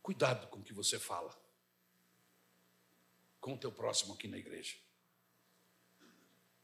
[0.00, 1.45] Cuidado com o que você fala
[3.46, 4.76] com o teu próximo aqui na igreja.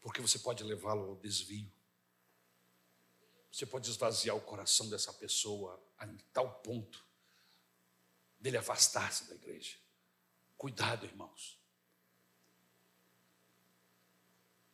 [0.00, 1.72] Porque você pode levá-lo ao desvio.
[3.52, 7.06] Você pode esvaziar o coração dessa pessoa a tal ponto
[8.36, 9.78] dele afastar-se da igreja.
[10.58, 11.56] Cuidado, irmãos.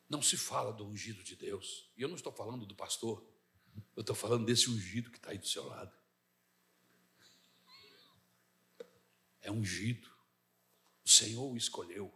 [0.08, 1.92] Não se fala do ungido de Deus.
[1.94, 3.22] E eu não estou falando do pastor.
[3.94, 5.94] Eu estou falando desse ungido que está aí do seu lado.
[9.42, 10.07] É ungido.
[11.08, 12.12] O Senhor o escolheu.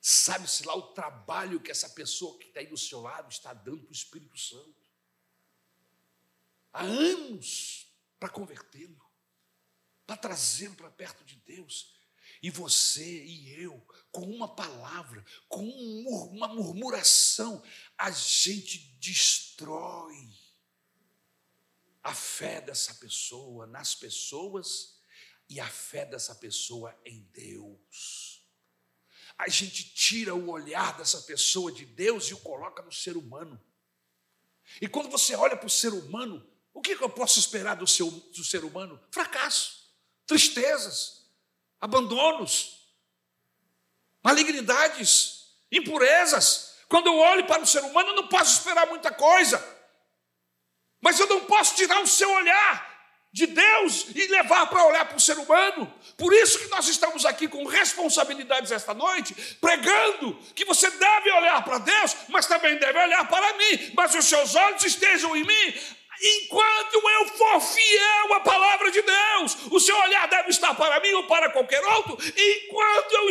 [0.00, 3.84] Sabe-se lá o trabalho que essa pessoa que está aí do seu lado está dando
[3.84, 4.90] para o Espírito Santo.
[6.72, 7.86] Há anos
[8.18, 9.00] para convertê-lo,
[10.04, 11.94] para trazê-lo para perto de Deus.
[12.42, 13.80] E você e eu,
[14.10, 17.62] com uma palavra, com uma murmuração,
[17.96, 20.36] a gente destrói
[22.02, 24.95] a fé dessa pessoa nas pessoas
[25.48, 28.42] e a fé dessa pessoa em Deus.
[29.38, 33.60] A gente tira o olhar dessa pessoa de Deus e o coloca no ser humano.
[34.80, 38.10] E quando você olha para o ser humano, o que eu posso esperar do, seu,
[38.10, 39.00] do ser humano?
[39.10, 39.94] Fracasso,
[40.26, 41.26] tristezas,
[41.80, 42.92] abandonos,
[44.22, 46.76] malignidades, impurezas.
[46.88, 49.62] Quando eu olho para o ser humano, eu não posso esperar muita coisa.
[51.00, 52.85] Mas eu não posso tirar o seu olhar
[53.36, 55.92] de Deus e levar para olhar para o ser humano.
[56.16, 61.62] Por isso que nós estamos aqui com responsabilidades esta noite, pregando que você deve olhar
[61.62, 63.92] para Deus, mas também deve olhar para mim.
[63.94, 65.74] Mas os seus olhos estejam em mim,
[66.18, 71.12] Enquanto eu for fiel à palavra de Deus, o seu olhar deve estar para mim
[71.12, 72.16] ou para qualquer outro.
[72.34, 73.28] Enquanto eu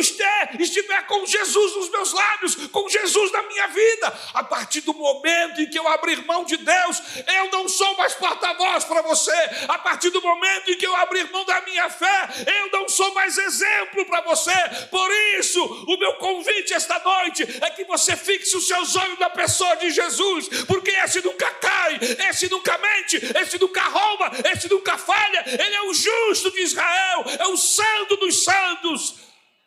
[0.58, 5.60] estiver, com Jesus nos meus lábios, com Jesus na minha vida, a partir do momento
[5.60, 9.32] em que eu abrir mão de Deus, eu não sou mais porta-voz para você.
[9.68, 12.28] A partir do momento em que eu abrir mão da minha fé,
[12.60, 14.52] eu não sou mais exemplo para você.
[14.90, 19.30] Por isso, o meu convite esta noite é que você fixe os seus olhos na
[19.30, 24.96] pessoa de Jesus, porque esse nunca cai, esse nunca mente, esse nunca rouba, esse nunca
[24.98, 29.14] falha, ele é o justo de Israel, é o santo dos santos,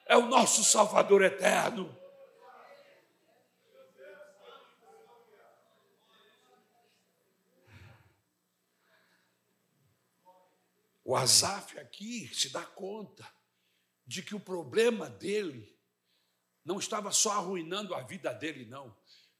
[0.09, 1.97] é o nosso Salvador eterno.
[11.05, 13.25] O Azaf aqui se dá conta
[14.05, 15.73] de que o problema dele
[16.65, 18.93] não estava só arruinando a vida dele, não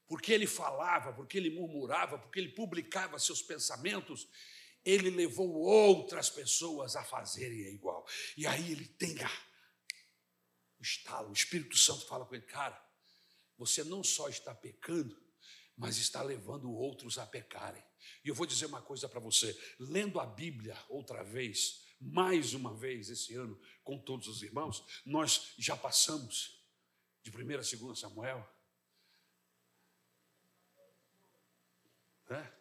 [0.10, 4.28] porque ele falava, porque ele murmurava, porque ele publicava seus pensamentos,
[4.84, 8.04] ele levou outras pessoas a fazerem igual.
[8.36, 9.32] E aí ele tem a
[10.84, 12.82] estalo, o Espírito Santo fala com ele, cara,
[13.58, 15.22] você não só está pecando,
[15.76, 17.84] mas está levando outros a pecarem.
[18.24, 22.74] E eu vou dizer uma coisa para você, lendo a Bíblia outra vez, mais uma
[22.74, 26.64] vez esse ano, com todos os irmãos, nós já passamos
[27.22, 28.60] de 1 a 2 Samuel,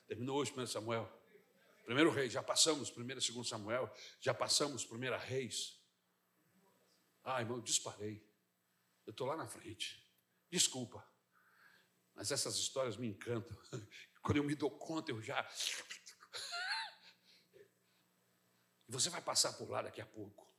[0.06, 1.12] terminou hoje 1 Samuel.
[1.84, 5.78] Primeiro rei, já passamos, primeiro e segundo Samuel, já passamos, primeira reis.
[7.31, 8.26] Ah, irmão, eu disparei.
[9.05, 10.03] Eu estou lá na frente.
[10.51, 11.07] Desculpa.
[12.14, 13.55] Mas essas histórias me encantam.
[14.22, 15.47] Quando eu me dou conta, eu já.
[18.89, 20.51] E você vai passar por lá daqui a pouco.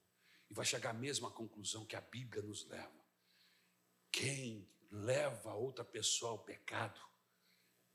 [0.52, 3.04] E vai chegar à mesma conclusão que a Bíblia nos leva.
[4.12, 7.02] Quem leva outra pessoa ao pecado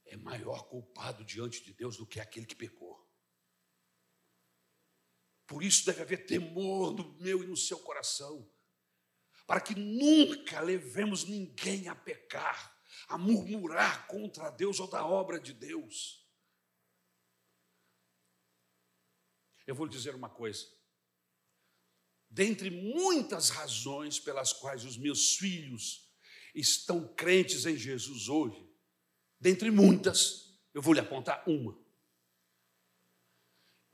[0.03, 3.09] é maior culpado diante de Deus do que aquele que pecou.
[5.47, 8.53] Por isso deve haver temor no meu e no seu coração,
[9.45, 12.75] para que nunca levemos ninguém a pecar,
[13.07, 16.25] a murmurar contra Deus ou da obra de Deus.
[19.67, 20.65] Eu vou lhe dizer uma coisa.
[22.29, 26.11] Dentre muitas razões pelas quais os meus filhos
[26.53, 28.65] estão crentes em Jesus hoje,
[29.39, 31.77] Dentre muitas, eu vou lhe apontar uma.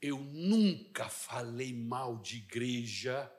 [0.00, 3.30] Eu nunca falei mal de igreja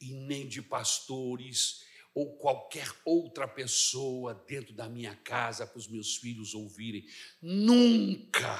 [0.00, 1.84] e nem de pastores
[2.14, 7.06] ou qualquer outra pessoa dentro da minha casa para os meus filhos ouvirem.
[7.40, 8.58] Nunca.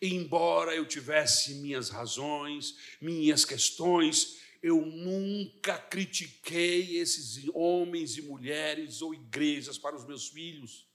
[0.00, 9.14] Embora eu tivesse minhas razões, minhas questões, eu nunca critiquei esses homens e mulheres ou
[9.14, 10.86] igrejas para os meus filhos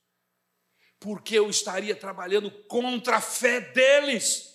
[1.01, 4.50] porque eu estaria trabalhando contra a fé deles.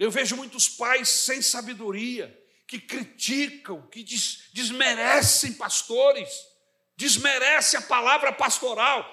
[0.00, 2.34] Eu vejo muitos pais sem sabedoria,
[2.66, 6.30] que criticam, que des desmerecem pastores,
[6.96, 9.04] desmerecem a palavra pastoral.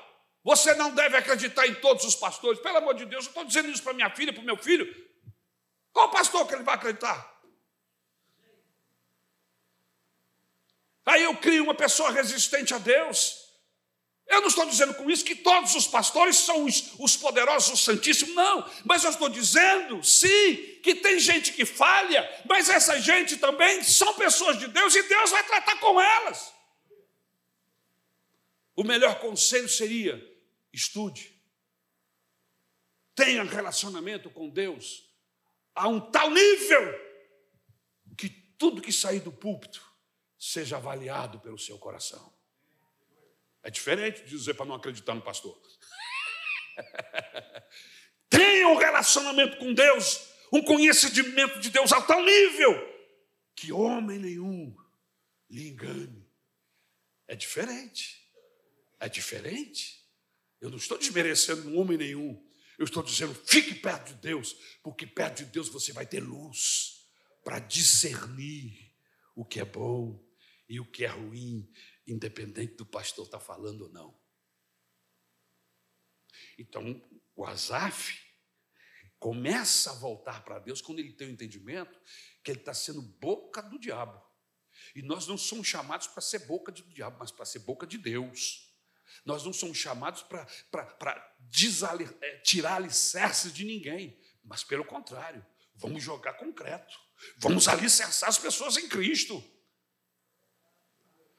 [0.45, 2.61] Você não deve acreditar em todos os pastores.
[2.61, 4.87] Pelo amor de Deus, eu estou dizendo isso para minha filha, para o meu filho.
[5.91, 7.35] Qual pastor que ele vai acreditar?
[11.05, 13.46] Aí eu crio uma pessoa resistente a Deus.
[14.27, 17.83] Eu não estou dizendo com isso que todos os pastores são os, os poderosos, os
[17.83, 18.69] santíssimos, não.
[18.83, 24.13] Mas eu estou dizendo, sim, que tem gente que falha, mas essa gente também são
[24.15, 26.53] pessoas de Deus e Deus vai tratar com elas.
[28.75, 30.21] O melhor conselho seria:
[30.73, 31.33] estude,
[33.15, 35.09] tenha relacionamento com Deus
[35.73, 37.07] a um tal nível
[38.17, 39.81] que tudo que sair do púlpito
[40.37, 42.36] seja avaliado pelo seu coração.
[43.67, 45.61] É diferente dizer para não acreditar no pastor.
[48.29, 52.73] Tenha um relacionamento com Deus, um conhecimento de Deus a tal nível
[53.53, 54.73] que homem nenhum
[55.49, 56.25] lhe engane.
[57.27, 58.25] É diferente.
[59.01, 60.01] É diferente.
[60.61, 62.41] Eu não estou desmerecendo um homem nenhum.
[62.79, 67.05] Eu estou dizendo, fique perto de Deus, porque perto de Deus você vai ter luz
[67.43, 68.95] para discernir
[69.35, 70.25] o que é bom
[70.69, 71.69] e o que é ruim,
[72.07, 74.19] independente do pastor estar tá falando ou não.
[76.57, 77.01] Então,
[77.35, 78.19] o Azaf
[79.19, 81.99] começa a voltar para Deus quando ele tem o entendimento
[82.43, 84.21] que ele está sendo boca do diabo.
[84.95, 87.97] E nós não somos chamados para ser boca do diabo, mas para ser boca de
[87.97, 88.67] Deus.
[89.25, 90.47] Nós não somos chamados para
[92.21, 95.45] é, tirar alicerces de ninguém, mas pelo contrário,
[95.75, 96.97] vamos jogar concreto,
[97.37, 99.43] vamos alicerçar as pessoas em Cristo.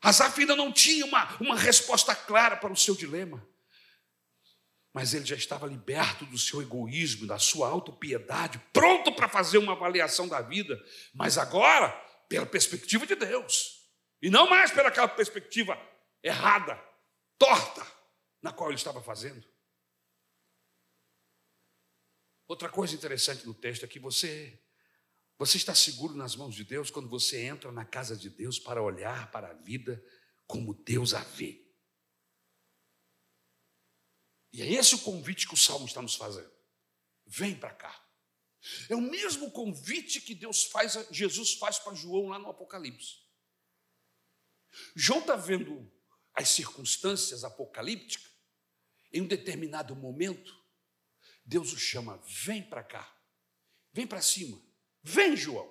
[0.01, 3.47] Asaf ainda não tinha uma, uma resposta clara para o seu dilema,
[4.93, 9.73] mas ele já estava liberto do seu egoísmo, da sua autopiedade, pronto para fazer uma
[9.73, 10.81] avaliação da vida,
[11.13, 11.91] mas agora
[12.29, 13.89] pela perspectiva de Deus,
[14.23, 15.81] e não mais pelaquela perspectiva
[16.23, 16.81] errada,
[17.39, 17.87] torta,
[18.43, 19.45] na qual ele estava fazendo.
[22.47, 24.59] Outra coisa interessante no texto é que você
[25.39, 28.83] você está seguro nas mãos de Deus quando você entra na casa de Deus para
[28.83, 30.05] olhar para a vida
[30.47, 31.65] como Deus a vê.
[34.53, 36.51] E é esse o convite que o Salmo está nos fazendo.
[37.25, 38.05] Vem para cá.
[38.89, 43.19] É o mesmo convite que Deus faz, Jesus faz para João lá no Apocalipse.
[44.97, 45.91] João está vendo
[46.35, 48.29] as circunstâncias apocalípticas,
[49.13, 50.57] em um determinado momento,
[51.45, 53.17] Deus o chama, vem para cá,
[53.93, 54.61] vem para cima,
[55.03, 55.69] vem, João.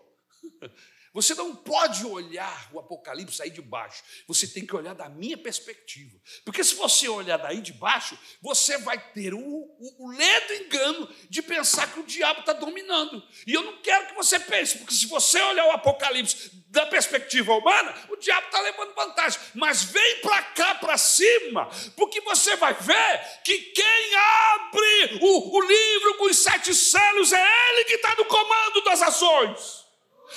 [1.18, 5.36] Você não pode olhar o Apocalipse aí de baixo, você tem que olhar da minha
[5.36, 6.16] perspectiva.
[6.46, 11.10] Porque se você olhar daí de baixo, você vai ter o, o, o ledo engano
[11.28, 13.24] de pensar que o diabo está dominando.
[13.48, 17.52] E eu não quero que você pense, porque se você olhar o Apocalipse da perspectiva
[17.52, 19.40] humana, o diabo está levando vantagem.
[19.56, 25.62] Mas vem para cá, para cima, porque você vai ver que quem abre o, o
[25.62, 29.87] livro com os sete selos é ele que está no comando das ações.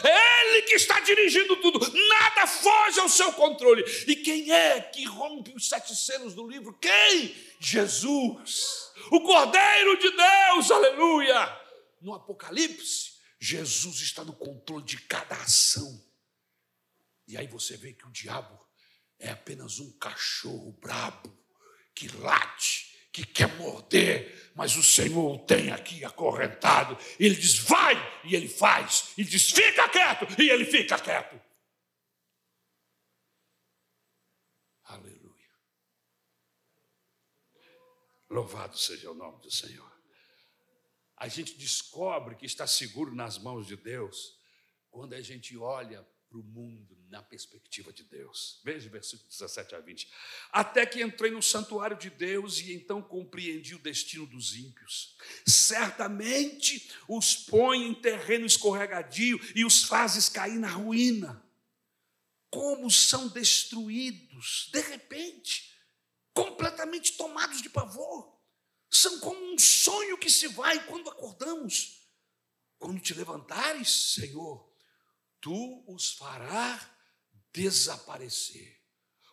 [0.04, 3.82] É Ele que está dirigindo tudo, nada foge ao seu controle.
[4.06, 6.72] E quem é que rompe os sete selos do livro?
[6.74, 7.34] Quem?
[7.58, 11.60] Jesus, o Cordeiro de Deus, aleluia.
[12.00, 16.02] No Apocalipse, Jesus está no controle de cada ação.
[17.26, 18.58] E aí você vê que o diabo
[19.18, 21.36] é apenas um cachorro brabo
[21.94, 26.96] que late que quer morder, mas o Senhor o tem aqui acorrentado.
[27.18, 27.94] Ele diz, vai,
[28.24, 29.12] e ele faz.
[29.16, 31.40] Ele diz, fica quieto, e ele fica quieto.
[34.84, 35.50] Aleluia.
[38.28, 39.90] Louvado seja o nome do Senhor.
[41.16, 44.38] A gente descobre que está seguro nas mãos de Deus
[44.90, 48.60] quando a gente olha para o mundo na perspectiva de Deus.
[48.62, 50.08] Veja o versículo 17 a 20.
[50.52, 55.16] Até que entrei no santuário de Deus e então compreendi o destino dos ímpios.
[55.44, 61.44] Certamente os põe em terreno escorregadio e os fazes cair na ruína.
[62.48, 65.74] Como são destruídos, de repente,
[66.32, 68.38] completamente tomados de pavor.
[68.88, 72.08] São como um sonho que se vai quando acordamos.
[72.78, 74.69] Quando te levantares, Senhor,
[75.40, 76.82] tu os farás
[77.52, 78.80] desaparecer.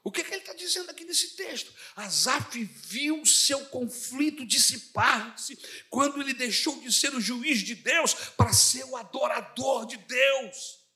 [0.03, 1.70] O que, é que ele está dizendo aqui nesse texto?
[1.93, 8.53] Asaf viu seu conflito dissipar-se quando ele deixou de ser o juiz de Deus para
[8.53, 10.86] ser o adorador de Deus.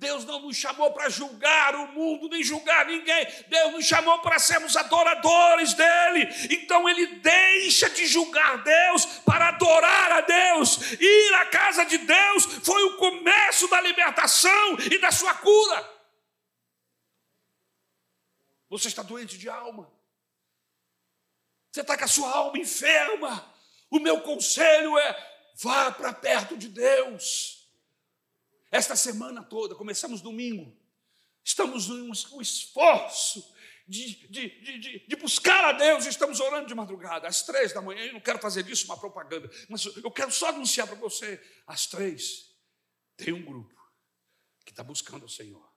[0.00, 3.26] Deus não nos chamou para julgar o mundo, nem julgar ninguém.
[3.48, 6.26] Deus nos chamou para sermos adoradores dele.
[6.50, 10.92] Então ele deixa de julgar Deus para adorar a Deus.
[10.98, 16.00] Ir à casa de Deus foi o começo da libertação e da sua cura.
[18.70, 19.92] Você está doente de alma.
[21.70, 23.54] Você está com a sua alma enferma.
[23.90, 27.59] O meu conselho é: vá para perto de Deus.
[28.70, 30.76] Esta semana toda, começamos domingo,
[31.42, 33.54] estamos num esforço
[33.88, 38.04] de, de, de, de, buscar a Deus, estamos orando de madrugada, às três da manhã.
[38.04, 41.86] Eu não quero fazer disso uma propaganda, mas eu quero só anunciar para você: às
[41.86, 42.54] três,
[43.16, 43.74] tem um grupo
[44.64, 45.68] que está buscando o Senhor.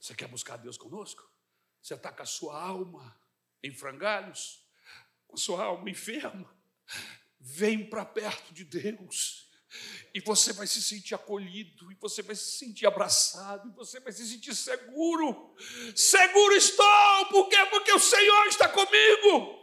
[0.00, 1.30] Você quer buscar Deus conosco?
[1.82, 3.20] Você está com a sua alma
[3.62, 4.66] em frangalhos,
[5.26, 6.56] com a sua alma enferma.
[7.38, 9.47] Vem para perto de Deus.
[10.14, 14.12] E você vai se sentir acolhido, e você vai se sentir abraçado, e você vai
[14.12, 15.54] se sentir seguro.
[15.94, 17.64] Seguro estou, por quê?
[17.66, 19.58] Porque o Senhor está comigo.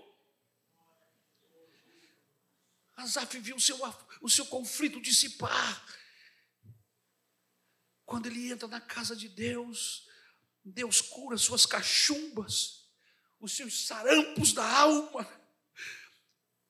[2.95, 3.77] Asaf viu o seu,
[4.21, 5.85] o seu conflito dissipar.
[8.05, 10.07] Quando ele entra na casa de Deus,
[10.63, 12.87] Deus cura suas cachumbas,
[13.39, 15.44] os seus sarampos da alma.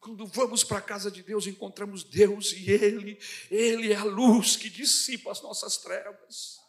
[0.06, 3.18] Quando vamos para a casa de Deus, encontramos Deus e Ele,
[3.50, 6.60] Ele é a luz que dissipa as nossas trevas.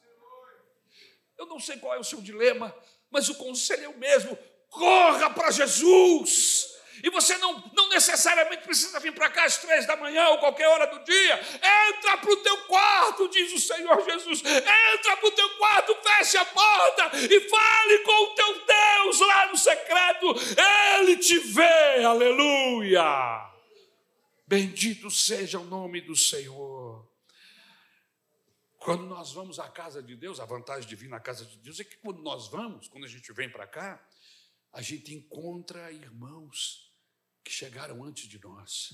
[1.37, 2.74] Eu não sei qual é o seu dilema,
[3.11, 4.39] mas o conselho é o mesmo:
[4.70, 6.75] corra para Jesus.
[7.03, 10.68] E você não, não necessariamente precisa vir para cá às três da manhã ou qualquer
[10.68, 11.40] hora do dia.
[11.88, 14.42] Entra para o teu quarto, diz o Senhor Jesus.
[14.44, 19.49] Entra para o teu quarto, feche a porta e fale com o teu Deus lá
[19.49, 20.26] no secreto.
[20.99, 23.53] Ele te vê, aleluia.
[24.47, 27.07] Bendito seja o nome do Senhor.
[28.78, 31.80] Quando nós vamos à casa de Deus, a vantagem de vir na casa de Deus
[31.80, 34.01] é que quando nós vamos, quando a gente vem para cá,
[34.72, 36.86] a gente encontra irmãos
[37.47, 38.92] que chegaram antes de nós.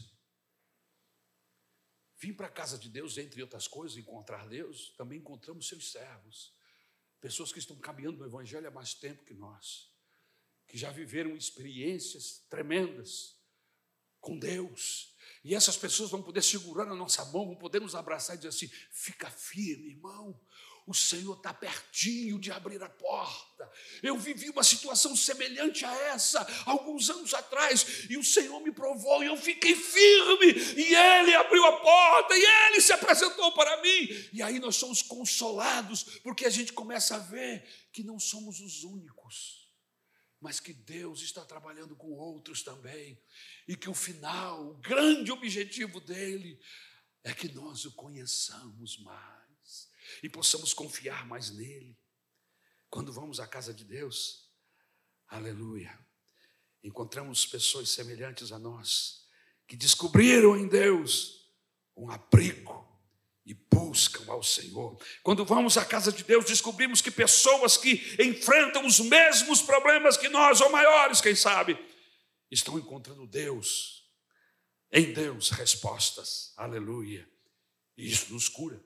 [2.18, 6.54] Vim para a casa de Deus, entre outras coisas, encontrar Deus, também encontramos seus servos,
[7.18, 9.90] pessoas que estão caminhando no Evangelho há mais tempo que nós,
[10.66, 13.40] que já viveram experiências tremendas
[14.20, 18.36] com Deus, e essas pessoas vão poder segurar na nossa mão, vão poder nos abraçar
[18.36, 20.38] e dizer assim: fica firme, irmão.
[20.86, 23.70] O Senhor está pertinho de abrir a porta.
[24.02, 29.22] Eu vivi uma situação semelhante a essa alguns anos atrás, e o Senhor me provou,
[29.22, 34.08] e eu fiquei firme, e Ele abriu a porta, e Ele se apresentou para mim.
[34.32, 38.82] E aí nós somos consolados, porque a gente começa a ver que não somos os
[38.82, 39.62] únicos
[40.42, 43.16] mas que Deus está trabalhando com outros também,
[43.68, 46.58] e que o final, o grande objetivo dele,
[47.22, 49.41] é que nós o conheçamos mais
[50.22, 51.96] e possamos confiar mais nele.
[52.90, 54.50] Quando vamos à casa de Deus,
[55.28, 55.98] aleluia,
[56.82, 59.26] encontramos pessoas semelhantes a nós,
[59.66, 61.50] que descobriram em Deus
[61.96, 62.92] um abrigo
[63.44, 64.96] e buscam ao Senhor.
[65.22, 70.28] Quando vamos à casa de Deus, descobrimos que pessoas que enfrentam os mesmos problemas que
[70.28, 71.78] nós, ou maiores, quem sabe,
[72.50, 74.06] estão encontrando Deus,
[74.92, 76.52] em Deus, respostas.
[76.56, 77.28] Aleluia.
[77.96, 78.82] E isso nos cura,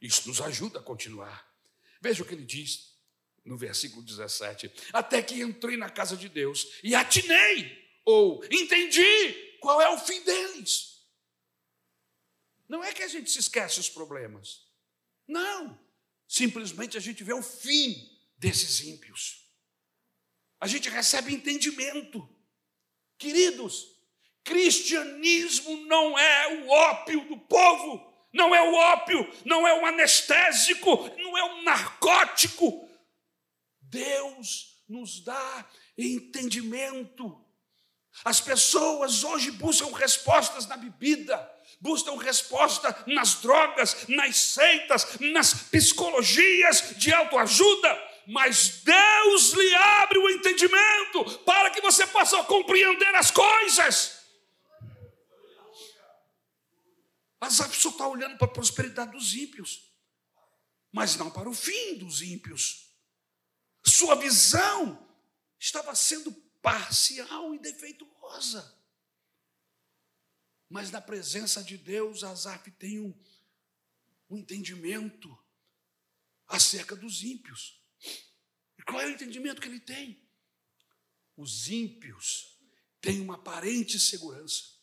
[0.00, 1.46] isso nos ajuda a continuar.
[2.00, 2.94] Veja o que ele diz
[3.44, 9.80] no versículo 17: Até que entrei na casa de Deus e atinei, ou entendi qual
[9.80, 10.96] é o fim deles.
[12.68, 14.66] Não é que a gente se esquece os problemas.
[15.26, 15.78] Não.
[16.28, 17.94] Simplesmente a gente vê o fim
[18.36, 19.46] desses ímpios.
[20.60, 22.28] A gente recebe entendimento.
[23.18, 23.86] Queridos,
[24.42, 31.10] cristianismo não é o ópio do povo, não é o ópio, não é o anestésico,
[31.18, 32.88] não é um narcótico.
[33.80, 35.66] Deus nos dá
[35.96, 37.42] entendimento.
[38.24, 46.94] As pessoas hoje buscam respostas na bebida, buscam resposta nas drogas, nas seitas, nas psicologias
[46.96, 54.15] de autoajuda, mas Deus lhe abre o entendimento para que você possa compreender as coisas.
[57.40, 59.92] Asaf só está olhando para a prosperidade dos ímpios,
[60.90, 62.90] mas não para o fim dos ímpios.
[63.84, 65.06] Sua visão
[65.58, 66.32] estava sendo
[66.62, 68.74] parcial e defeituosa.
[70.68, 73.14] Mas na presença de Deus, Asaf tem um,
[74.28, 75.38] um entendimento
[76.48, 77.80] acerca dos ímpios.
[78.78, 80.26] E qual é o entendimento que ele tem?
[81.36, 82.58] Os ímpios
[83.00, 84.76] têm uma aparente segurança.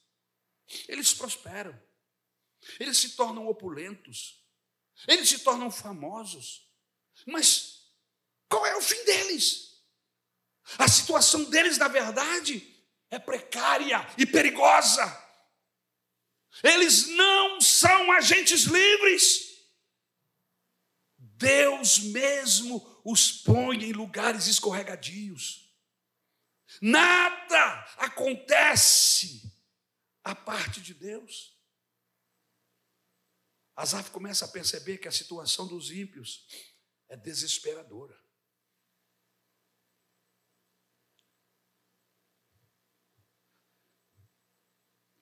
[0.87, 1.77] Eles prosperam.
[2.79, 4.43] Eles se tornam opulentos.
[5.07, 6.67] Eles se tornam famosos.
[7.25, 7.91] Mas
[8.49, 9.81] qual é o fim deles?
[10.77, 12.65] A situação deles, na verdade,
[13.09, 15.21] é precária e perigosa.
[16.63, 19.53] Eles não são agentes livres.
[21.17, 25.63] Deus mesmo os põe em lugares escorregadios.
[26.81, 29.51] Nada acontece
[30.23, 31.52] a parte de Deus.
[33.75, 36.47] Asaf começa a perceber que a situação dos ímpios
[37.07, 38.23] é desesperadora.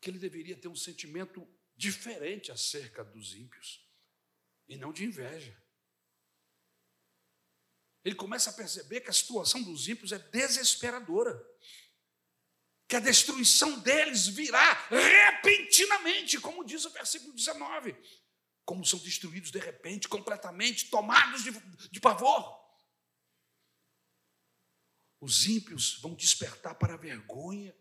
[0.02, 3.88] que ele deveria ter um sentimento diferente acerca dos ímpios,
[4.68, 5.56] e não de inveja.
[8.04, 11.40] Ele começa a perceber que a situação dos ímpios é desesperadora,
[12.88, 17.96] que a destruição deles virá repentinamente, como diz o versículo 19,
[18.66, 21.52] como são destruídos de repente, completamente, tomados de,
[21.90, 22.60] de pavor.
[25.20, 27.76] Os ímpios vão despertar para vergonha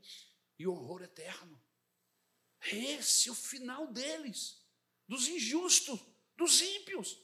[0.59, 1.61] e horror eterno.
[2.71, 4.63] Esse é o final deles,
[5.09, 5.99] dos injustos,
[6.37, 7.19] dos ímpios.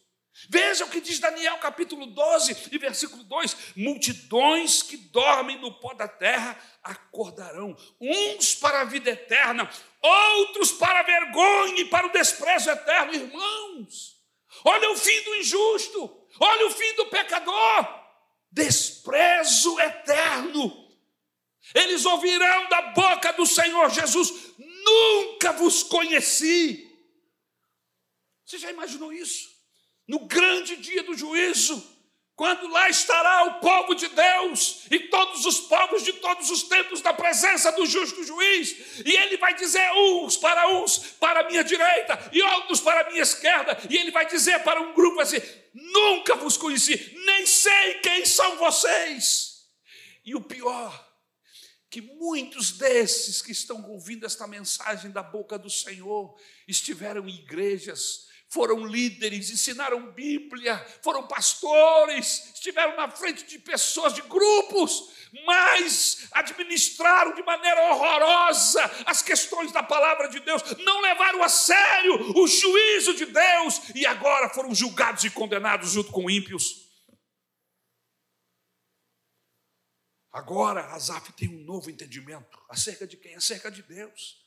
[0.48, 5.94] Veja o que diz Daniel capítulo 12 e versículo 2: multidões que dormem no pó
[5.94, 9.68] da terra acordarão, uns para a vida eterna,
[10.06, 13.14] outros para a vergonha e para o desprezo eterno.
[13.14, 14.16] Irmãos,
[14.64, 18.04] olha o fim do injusto, olha o fim do pecador,
[18.50, 20.84] desprezo eterno.
[21.74, 26.84] Eles ouvirão da boca do Senhor Jesus: nunca vos conheci.
[28.44, 29.56] Você já imaginou isso?
[30.06, 31.84] no grande dia do juízo,
[32.36, 37.00] quando lá estará o povo de Deus e todos os povos de todos os tempos
[37.00, 41.64] na presença do justo juiz, e ele vai dizer uns para uns para a minha
[41.64, 45.40] direita e outros para a minha esquerda, e ele vai dizer para um grupo assim:
[45.72, 49.64] Nunca vos conheci, nem sei quem são vocês.
[50.22, 51.06] E o pior,
[51.88, 58.26] que muitos desses que estão ouvindo esta mensagem da boca do Senhor estiveram em igrejas
[58.56, 65.10] foram líderes, ensinaram Bíblia, foram pastores, estiveram na frente de pessoas, de grupos,
[65.44, 72.34] mas administraram de maneira horrorosa as questões da palavra de Deus, não levaram a sério
[72.34, 76.86] o juízo de Deus e agora foram julgados e condenados junto com ímpios.
[80.32, 83.34] Agora Asaf tem um novo entendimento acerca de quem?
[83.34, 84.42] Acerca de Deus.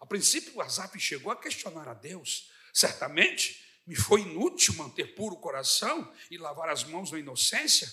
[0.00, 5.40] A princípio, Asaf chegou a questionar a Deus Certamente me foi inútil manter puro o
[5.40, 7.92] coração e lavar as mãos na inocência.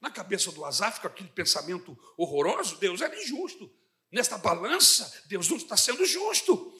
[0.00, 3.74] Na cabeça do Asaf, com aquele pensamento horroroso, Deus era injusto.
[4.12, 6.72] Nesta balança, Deus não está sendo justo.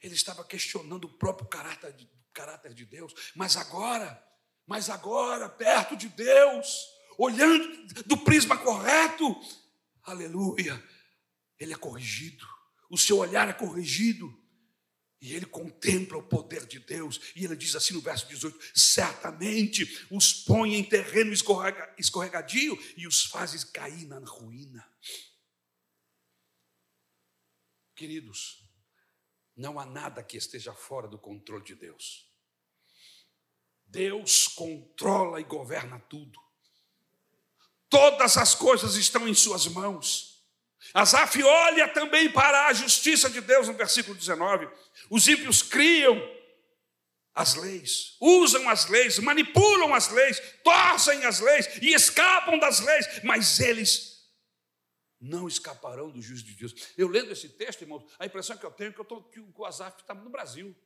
[0.00, 3.14] Ele estava questionando o próprio caráter de, caráter de Deus.
[3.34, 4.22] Mas agora,
[4.66, 6.86] mas agora, perto de Deus,
[7.16, 9.40] olhando do prisma correto,
[10.02, 10.82] aleluia,
[11.58, 12.44] ele é corrigido.
[12.90, 14.41] O seu olhar é corrigido.
[15.22, 20.04] E ele contempla o poder de Deus, e ele diz assim no verso 18: certamente
[20.10, 24.84] os põe em terreno escorrega, escorregadio e os fazes cair na ruína.
[27.94, 28.68] Queridos,
[29.56, 32.28] não há nada que esteja fora do controle de Deus.
[33.86, 36.36] Deus controla e governa tudo.
[37.88, 40.31] Todas as coisas estão em Suas mãos.
[40.92, 44.68] Asaf olha também para a justiça de Deus no versículo 19.
[45.08, 46.20] Os ímpios criam
[47.34, 53.06] as leis, usam as leis, manipulam as leis, torcem as leis e escapam das leis,
[53.22, 54.12] mas eles
[55.18, 56.74] não escaparão do juízo de Deus.
[56.98, 59.40] Eu lendo esse texto, irmão, a impressão que eu tenho é que, eu tô, que
[59.40, 60.76] o Asaf está no Brasil.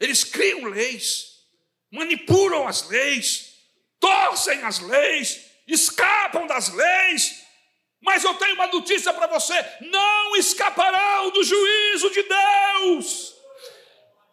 [0.00, 1.46] Eles criam leis,
[1.90, 3.54] manipulam as leis,
[4.00, 7.44] torcem as leis, escapam das leis,
[8.00, 13.37] mas eu tenho uma notícia para você: não escaparão do juízo de Deus.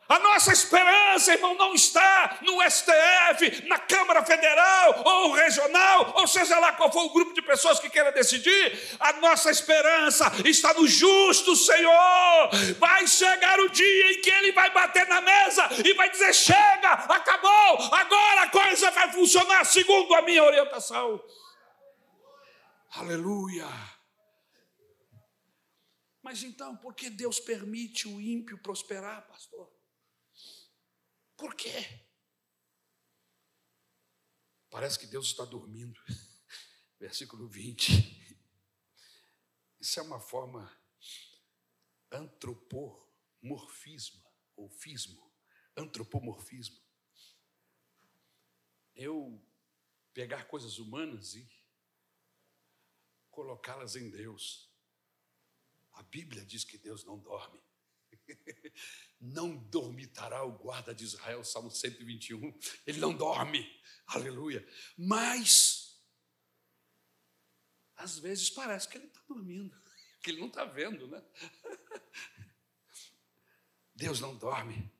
[0.07, 6.59] A nossa esperança, irmão, não está no STF, na Câmara Federal ou regional, ou seja
[6.59, 8.97] lá qual for o grupo de pessoas que queira decidir.
[8.99, 12.49] A nossa esperança está no justo Senhor.
[12.77, 16.91] Vai chegar o dia em que ele vai bater na mesa e vai dizer: chega,
[16.91, 21.19] acabou, agora a coisa vai funcionar segundo a minha orientação.
[22.91, 23.67] Aleluia.
[26.21, 29.74] Mas então, por que Deus permite o ímpio prosperar, pastor?
[31.45, 32.01] Por quê?
[34.67, 36.01] Parece que Deus está dormindo.
[36.99, 37.91] Versículo 20.
[39.79, 40.75] Isso é uma forma
[42.11, 44.25] antropomorfismo,
[44.55, 45.31] ou fismo,
[45.77, 46.83] antropomorfismo.
[48.95, 49.39] Eu
[50.15, 51.47] pegar coisas humanas e
[53.29, 54.67] colocá-las em Deus.
[55.91, 57.63] A Bíblia diz que Deus não dorme.
[59.19, 62.57] Não dormitará o guarda de Israel, Salmo 121.
[62.85, 63.65] Ele não dorme,
[64.07, 64.67] aleluia.
[64.97, 65.99] Mas,
[67.95, 69.75] às vezes parece que ele está dormindo,
[70.21, 71.23] que ele não está vendo, né?
[73.95, 74.91] Deus não dorme,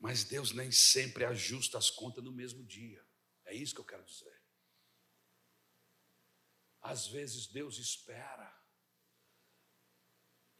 [0.00, 3.06] mas Deus nem sempre ajusta as contas no mesmo dia.
[3.44, 4.42] É isso que eu quero dizer.
[6.80, 8.61] Às vezes Deus espera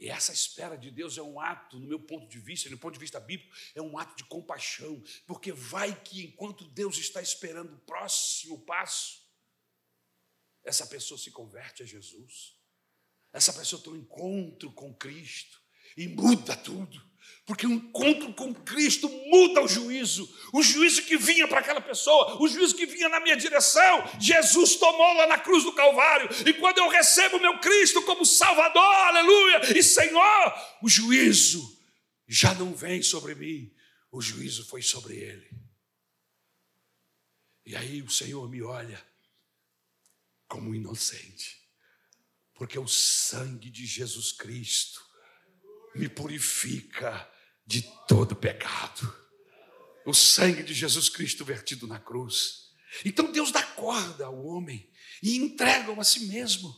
[0.02, 2.94] e essa espera de Deus é um ato, no meu ponto de vista, no ponto
[2.94, 7.74] de vista bíblico, é um ato de compaixão, porque vai que enquanto Deus está esperando
[7.74, 9.22] o próximo passo,
[10.64, 12.58] essa pessoa se converte a Jesus,
[13.32, 15.62] essa pessoa tem um encontro com Cristo
[15.96, 17.11] e muda tudo.
[17.44, 20.28] Porque o encontro com Cristo muda o juízo.
[20.52, 24.76] O juízo que vinha para aquela pessoa, o juízo que vinha na minha direção, Jesus
[24.76, 26.28] tomou lá na cruz do Calvário.
[26.46, 31.78] E quando eu recebo meu Cristo como Salvador, aleluia, e Senhor, o juízo
[32.28, 33.74] já não vem sobre mim,
[34.10, 35.50] o juízo foi sobre ele.
[37.66, 39.04] E aí o Senhor me olha
[40.46, 41.60] como inocente,
[42.54, 45.11] porque o sangue de Jesus Cristo
[45.94, 47.30] me purifica
[47.66, 49.20] de todo pecado.
[50.04, 52.72] O sangue de Jesus Cristo vertido na cruz.
[53.04, 56.74] Então Deus dá corda ao homem e entrega-o a si mesmo.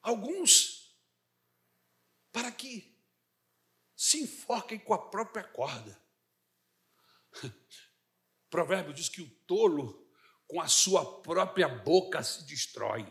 [0.00, 0.96] Alguns,
[2.32, 2.94] para que
[3.96, 6.02] se enfoquem com a própria corda.
[7.42, 7.50] O
[8.50, 10.08] provérbio diz que o tolo,
[10.46, 13.10] com a sua própria boca, se destrói.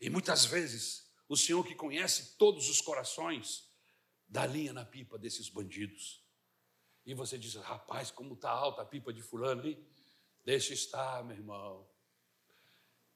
[0.00, 3.68] E muitas vezes o Senhor que conhece todos os corações,
[4.26, 6.22] dá linha na pipa desses bandidos.
[7.04, 9.78] E você diz, rapaz, como está alta a pipa de fulano, hein?
[10.44, 11.88] Deixa estar, meu irmão.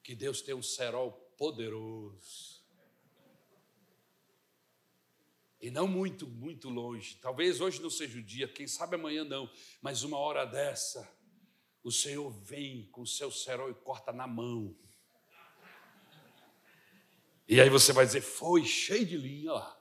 [0.02, 2.62] Que Deus tem um cerol poderoso.
[5.60, 7.16] E não muito, muito longe.
[7.22, 9.50] Talvez hoje não seja o dia, quem sabe amanhã não.
[9.80, 11.08] Mas uma hora dessa,
[11.84, 14.76] o Senhor vem com o seu cerol e corta na mão.
[17.52, 19.78] E aí você vai dizer, foi cheio de linha lá.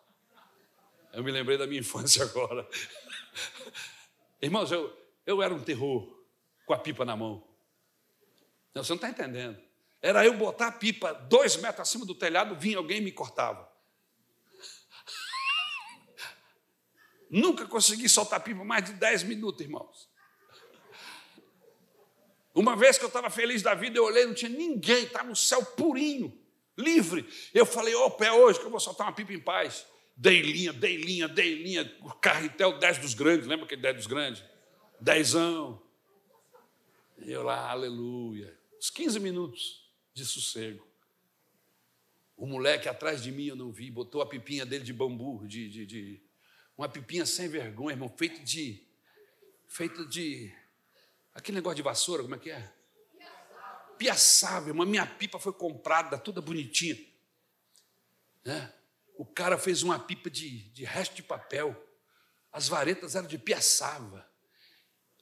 [1.14, 2.68] Eu me lembrei da minha infância agora.
[4.42, 4.94] Irmãos, eu,
[5.26, 6.22] eu era um terror
[6.66, 7.48] com a pipa na mão.
[8.76, 9.58] Não, você não está entendendo.
[10.02, 13.72] Era eu botar a pipa dois metros acima do telhado, vinha alguém e me cortava.
[17.30, 20.10] Nunca consegui soltar a pipa mais de dez minutos, irmãos.
[22.54, 25.38] Uma vez que eu estava feliz da vida, eu olhei, não tinha ninguém, estava no
[25.38, 26.41] céu purinho
[26.82, 27.26] livre.
[27.54, 29.86] Eu falei, ô, pé hoje que eu vou soltar uma pipa em paz.
[30.16, 31.86] Dei linha, dei linha, dei linha.
[32.22, 34.44] Carretel 10 dos grandes, lembra aquele 10 dos grandes?
[35.00, 35.82] Dezão.
[37.20, 38.58] E eu lá, aleluia.
[38.78, 40.86] Uns 15 minutos de sossego.
[42.36, 45.70] O moleque atrás de mim eu não vi, botou a pipinha dele de bambu, de,
[45.70, 46.22] de, de
[46.78, 48.84] uma pipinha sem vergonha, irmão, feito de.
[49.68, 50.52] Feito de.
[51.34, 52.74] Aquele negócio de vassoura, como é que é?
[54.02, 56.98] Piaçável, uma minha pipa foi comprada, toda bonitinha.
[58.44, 58.74] Né?
[59.16, 61.80] O cara fez uma pipa de, de resto de papel.
[62.52, 64.28] As varetas eram de piaçava.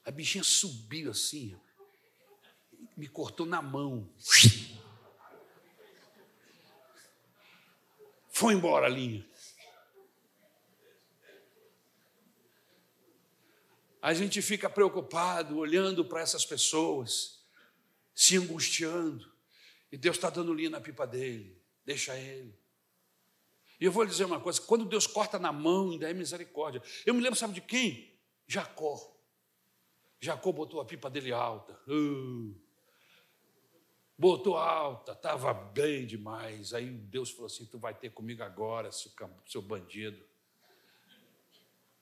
[0.02, 1.60] A bichinha subiu assim,
[2.96, 4.10] me cortou na mão.
[8.32, 9.28] Foi embora a linha.
[14.00, 17.39] A gente fica preocupado olhando para essas pessoas
[18.20, 19.32] se angustiando.
[19.90, 21.58] E Deus está dando linha na pipa dele.
[21.86, 22.54] Deixa ele.
[23.80, 26.82] E eu vou lhe dizer uma coisa: quando Deus corta na mão, ainda é misericórdia.
[27.06, 28.14] Eu me lembro, sabe de quem?
[28.46, 29.00] Jacó.
[30.20, 31.80] Jacó botou a pipa dele alta.
[31.88, 32.54] Uh,
[34.18, 36.74] botou alta, estava bem demais.
[36.74, 39.10] Aí Deus falou assim: Tu vai ter comigo agora, seu,
[39.46, 40.22] seu bandido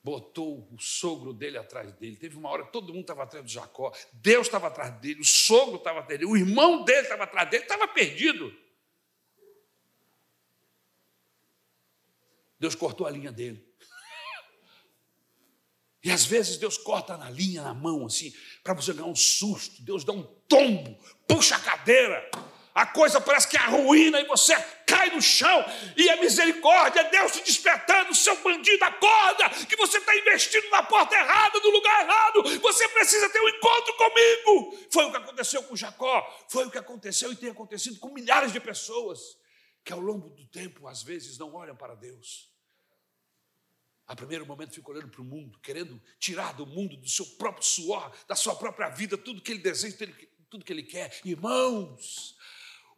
[0.09, 2.17] botou o sogro dele atrás dele.
[2.17, 5.25] Teve uma hora que todo mundo estava atrás do Jacó, Deus estava atrás dele, o
[5.25, 8.57] sogro estava atrás dele, o irmão dele estava atrás dele, estava perdido.
[12.59, 13.63] Deus cortou a linha dele.
[16.03, 18.33] E às vezes Deus corta na linha, na mão, assim,
[18.63, 19.83] para você ganhar um susto.
[19.83, 20.97] Deus dá um tombo,
[21.27, 22.31] puxa a cadeira,
[22.79, 24.55] a coisa parece que é arruína e você
[24.87, 25.65] cai no chão,
[25.97, 31.17] e a misericórdia, Deus te despertando, seu bandido, acorda, que você está investindo na porta
[31.17, 34.79] errada, no lugar errado, você precisa ter um encontro comigo.
[34.93, 38.53] Foi o que aconteceu com Jacó, foi o que aconteceu e tem acontecido com milhares
[38.53, 39.37] de pessoas
[39.85, 42.49] que ao longo do tempo, às vezes, não olham para Deus.
[44.07, 47.65] A primeiro momento fica olhando para o mundo, querendo tirar do mundo, do seu próprio
[47.65, 49.97] suor, da sua própria vida, tudo que ele deseja,
[50.49, 51.21] tudo que ele quer.
[51.25, 52.39] Irmãos,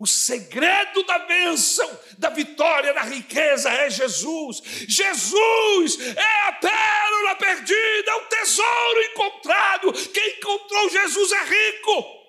[0.00, 1.86] o segredo da bênção,
[2.16, 4.62] da vitória, da riqueza é Jesus.
[4.88, 9.92] Jesus é a pérola perdida, é o tesouro encontrado.
[10.10, 12.20] Quem encontrou Jesus é rico.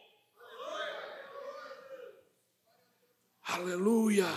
[3.43, 4.27] Aleluia.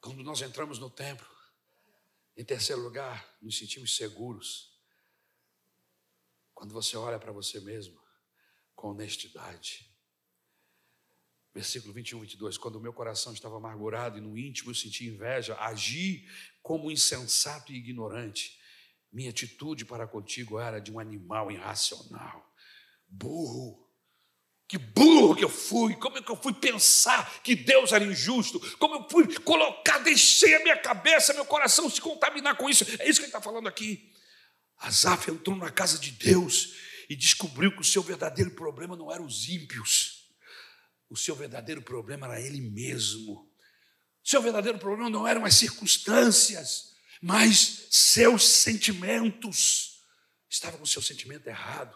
[0.00, 1.30] Quando nós entramos no templo,
[2.36, 4.76] em terceiro lugar, nos sentimos seguros.
[6.52, 8.01] Quando você olha para você mesmo,
[8.82, 9.88] com honestidade.
[11.54, 12.58] Versículo 21, 22.
[12.58, 16.28] Quando o meu coração estava amargurado e no íntimo eu senti inveja, agi
[16.60, 18.58] como insensato e ignorante.
[19.12, 22.52] Minha atitude para contigo era de um animal irracional,
[23.06, 23.88] burro,
[24.66, 28.58] Que burro que eu fui, como é que eu fui pensar que Deus era injusto,
[28.78, 32.84] como eu fui colocar, deixei a minha cabeça, meu coração se contaminar com isso.
[32.98, 34.10] É isso que ele está falando aqui.
[34.78, 39.26] Asaf entrou na casa de Deus e descobriu que o seu verdadeiro problema não eram
[39.26, 40.30] os ímpios,
[41.10, 43.52] o seu verdadeiro problema era ele mesmo.
[44.24, 50.00] O seu verdadeiro problema não eram as circunstâncias, mas seus sentimentos.
[50.48, 51.94] Estava com o seu sentimento errado.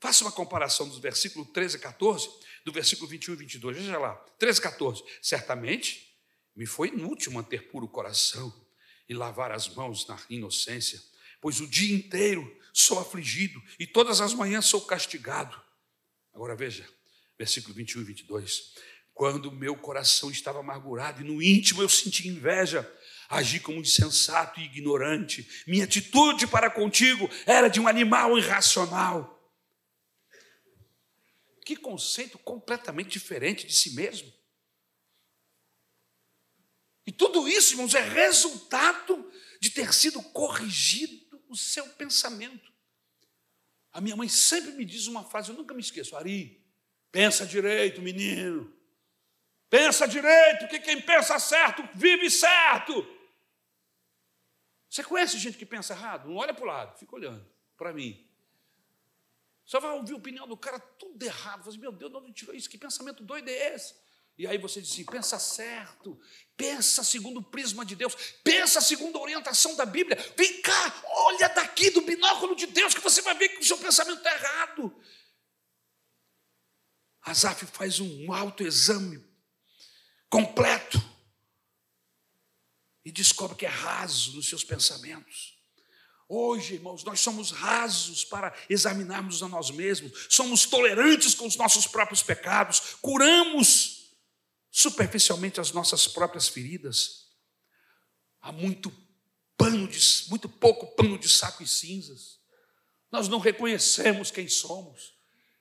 [0.00, 2.30] Faça uma comparação dos versículos 13 e 14,
[2.64, 3.76] do versículo 21 e 22.
[3.76, 5.04] Veja lá, 13 e 14.
[5.20, 6.16] Certamente
[6.56, 8.50] me foi inútil manter puro coração
[9.06, 10.98] e lavar as mãos na inocência,
[11.42, 15.60] pois o dia inteiro sou afligido e todas as manhãs sou castigado.
[16.32, 16.88] Agora veja,
[17.38, 18.74] versículo 21 e 22.
[19.12, 22.90] Quando meu coração estava amargurado e no íntimo eu senti inveja,
[23.28, 25.48] agi como insensato e ignorante.
[25.66, 29.38] Minha atitude para contigo era de um animal irracional.
[31.64, 34.32] Que conceito completamente diferente de si mesmo.
[37.06, 42.72] E tudo isso, irmãos, é resultado de ter sido corrigido o seu pensamento.
[43.92, 46.64] A minha mãe sempre me diz uma frase, eu nunca me esqueço: Ari,
[47.10, 48.72] pensa direito, menino.
[49.68, 53.06] Pensa direito, que quem pensa certo vive certo.
[54.88, 56.28] Você conhece gente que pensa errado?
[56.28, 58.26] Não olha para o lado, fica olhando para mim.
[59.64, 61.62] Você vai ouvir a opinião do cara tudo errado.
[61.62, 62.68] Você, assim, meu Deus, de onde tirou isso?
[62.68, 63.94] Que pensamento doido é esse?
[64.40, 66.18] E aí você diz assim: pensa certo,
[66.56, 70.16] pensa segundo o prisma de Deus, pensa segundo a orientação da Bíblia.
[70.34, 73.76] Vem cá, olha daqui do binóculo de Deus, que você vai ver que o seu
[73.76, 74.98] pensamento está errado.
[77.20, 79.22] Asaf faz um autoexame
[80.30, 80.98] completo
[83.04, 85.58] e descobre que é raso nos seus pensamentos.
[86.26, 91.86] Hoje, irmãos, nós somos rasos para examinarmos a nós mesmos, somos tolerantes com os nossos
[91.86, 93.99] próprios pecados, curamos
[94.70, 97.26] superficialmente as nossas próprias feridas.
[98.40, 98.92] Há muito
[99.56, 99.98] pano de,
[100.28, 102.38] muito pouco pano de saco e cinzas.
[103.10, 105.14] Nós não reconhecemos quem somos.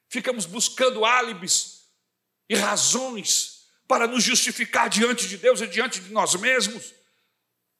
[0.08, 1.90] Ficamos buscando álibis
[2.48, 6.94] e razões para nos justificar diante de Deus e diante de nós mesmos.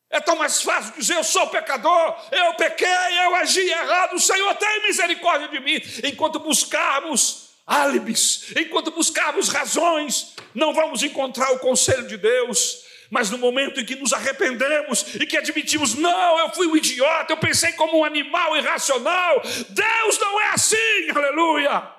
[0.10, 2.88] É tão mais fácil dizer: eu sou pecador, eu pequei,
[3.26, 5.80] eu agi errado, o Senhor tem misericórdia de mim.
[6.04, 12.84] Enquanto buscarmos álibis, enquanto buscarmos razões, não vamos encontrar o conselho de Deus.
[13.12, 17.34] Mas no momento em que nos arrependemos e que admitimos, não, eu fui um idiota,
[17.34, 21.96] eu pensei como um animal irracional, Deus não é assim, aleluia.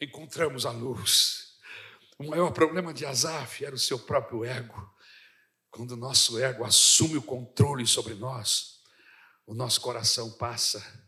[0.00, 1.56] Encontramos a luz.
[2.18, 4.94] O maior problema de Asaf era o seu próprio ego.
[5.70, 8.80] Quando o nosso ego assume o controle sobre nós,
[9.46, 11.05] o nosso coração passa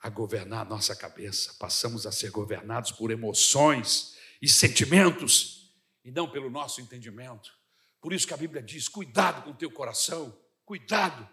[0.00, 5.74] a governar a nossa cabeça, passamos a ser governados por emoções e sentimentos
[6.04, 7.52] e não pelo nosso entendimento.
[8.00, 11.28] Por isso que a Bíblia diz: cuidado com o teu coração, cuidado.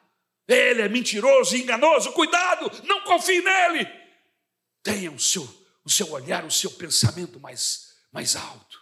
[0.48, 3.86] Ele é mentiroso e enganoso, cuidado, não confie nele.
[4.82, 5.44] Tenha o seu,
[5.84, 8.80] o seu olhar, o seu pensamento mais, mais alto.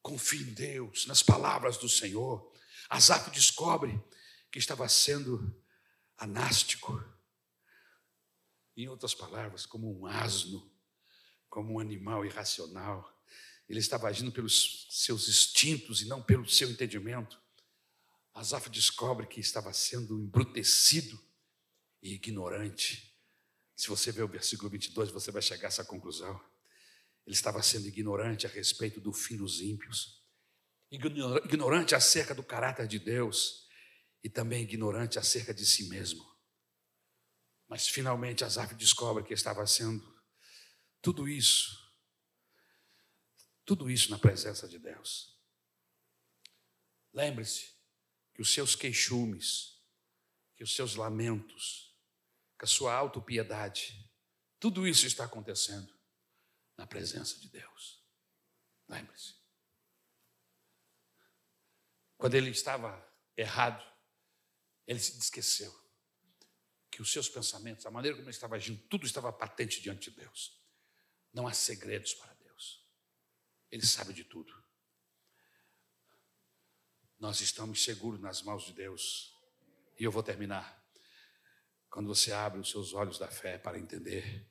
[0.00, 2.50] Confie em Deus, nas palavras do Senhor.
[2.88, 4.02] Asaf descobre
[4.50, 5.54] que estava sendo
[6.16, 7.02] anástico.
[8.76, 10.70] Em outras palavras, como um asno,
[11.48, 13.22] como um animal irracional.
[13.68, 17.40] Ele estava agindo pelos seus instintos e não pelo seu entendimento.
[18.34, 21.22] Asaf descobre que estava sendo embrutecido
[22.02, 23.14] e ignorante.
[23.76, 26.40] Se você ver o versículo 22, você vai chegar a essa conclusão.
[27.26, 30.22] Ele estava sendo ignorante a respeito do fim dos ímpios
[30.92, 33.66] ignorante acerca do caráter de Deus
[34.22, 36.22] e também ignorante acerca de si mesmo.
[37.72, 40.22] Mas finalmente Asaf descobre que estava sendo
[41.00, 41.90] tudo isso,
[43.64, 45.40] tudo isso na presença de Deus.
[47.14, 47.74] Lembre-se
[48.34, 49.82] que os seus queixumes,
[50.54, 51.96] que os seus lamentos,
[52.58, 54.06] que a sua autopiedade,
[54.60, 55.98] tudo isso está acontecendo
[56.76, 58.04] na presença de Deus.
[58.86, 59.34] Lembre-se.
[62.18, 63.02] Quando ele estava
[63.34, 63.82] errado,
[64.86, 65.81] ele se esqueceu
[66.92, 70.16] que os seus pensamentos, a maneira como ele estava agindo, tudo estava patente diante de
[70.18, 70.60] Deus.
[71.32, 72.86] Não há segredos para Deus.
[73.70, 74.52] Ele sabe de tudo.
[77.18, 79.34] Nós estamos seguros nas mãos de Deus.
[79.98, 80.86] E eu vou terminar.
[81.88, 84.46] Quando você abre os seus olhos da fé para entender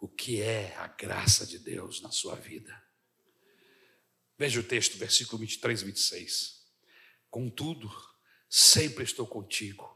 [0.00, 2.84] o que é a graça de Deus na sua vida.
[4.36, 6.66] Veja o texto, versículo 23 e 26.
[7.30, 7.88] Contudo,
[8.48, 9.95] sempre estou contigo.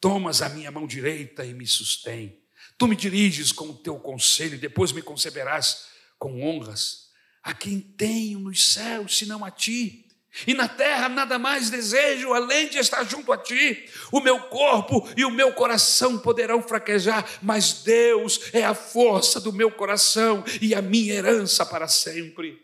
[0.00, 2.40] Tomas a minha mão direita e me sustém.
[2.76, 5.86] Tu me diriges com o teu conselho e depois me conceberás
[6.18, 7.08] com honras
[7.42, 10.06] a quem tenho nos céus, senão a ti.
[10.46, 13.88] E na terra nada mais desejo além de estar junto a ti.
[14.12, 19.52] O meu corpo e o meu coração poderão fraquejar, mas Deus é a força do
[19.52, 22.62] meu coração e a minha herança para sempre.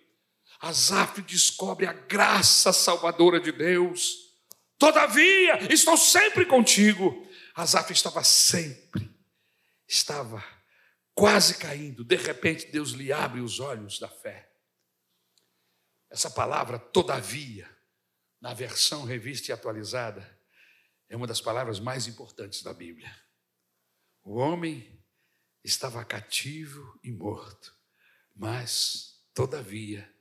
[0.61, 4.24] Asaf descobre a graça salvadora de Deus.
[4.79, 7.27] Todavia, estou sempre contigo.
[7.55, 9.09] Asaf estava sempre,
[9.87, 10.45] estava
[11.15, 12.05] quase caindo.
[12.05, 14.51] De repente, Deus lhe abre os olhos da fé.
[16.11, 17.69] Essa palavra, todavia,
[18.41, 20.39] na versão revista e atualizada,
[21.09, 23.15] é uma das palavras mais importantes da Bíblia.
[24.23, 25.01] O homem
[25.63, 27.75] estava cativo e morto,
[28.35, 30.13] mas, todavia,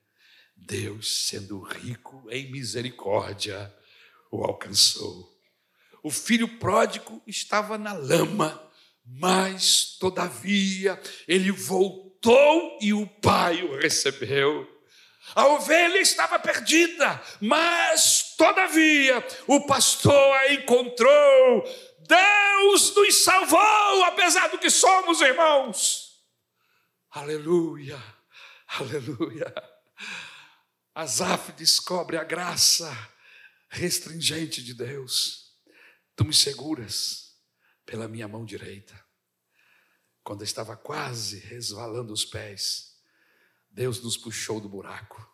[0.56, 3.74] Deus, sendo rico em misericórdia,
[4.34, 5.32] o alcançou.
[6.02, 8.62] O filho pródigo estava na lama,
[9.06, 14.68] mas, todavia, ele voltou e o pai o recebeu.
[15.36, 21.64] A ovelha estava perdida, mas, todavia, o pastor a encontrou.
[22.00, 26.12] Deus nos salvou, apesar do que somos, irmãos.
[27.12, 28.02] Aleluia,
[28.68, 29.54] aleluia.
[30.94, 33.13] Asaf descobre a graça
[33.74, 35.52] restringente de Deus.
[36.16, 37.36] Tu me seguras
[37.86, 38.94] pela minha mão direita.
[40.24, 42.94] Quando estava quase resvalando os pés,
[43.70, 45.28] Deus nos puxou do buraco,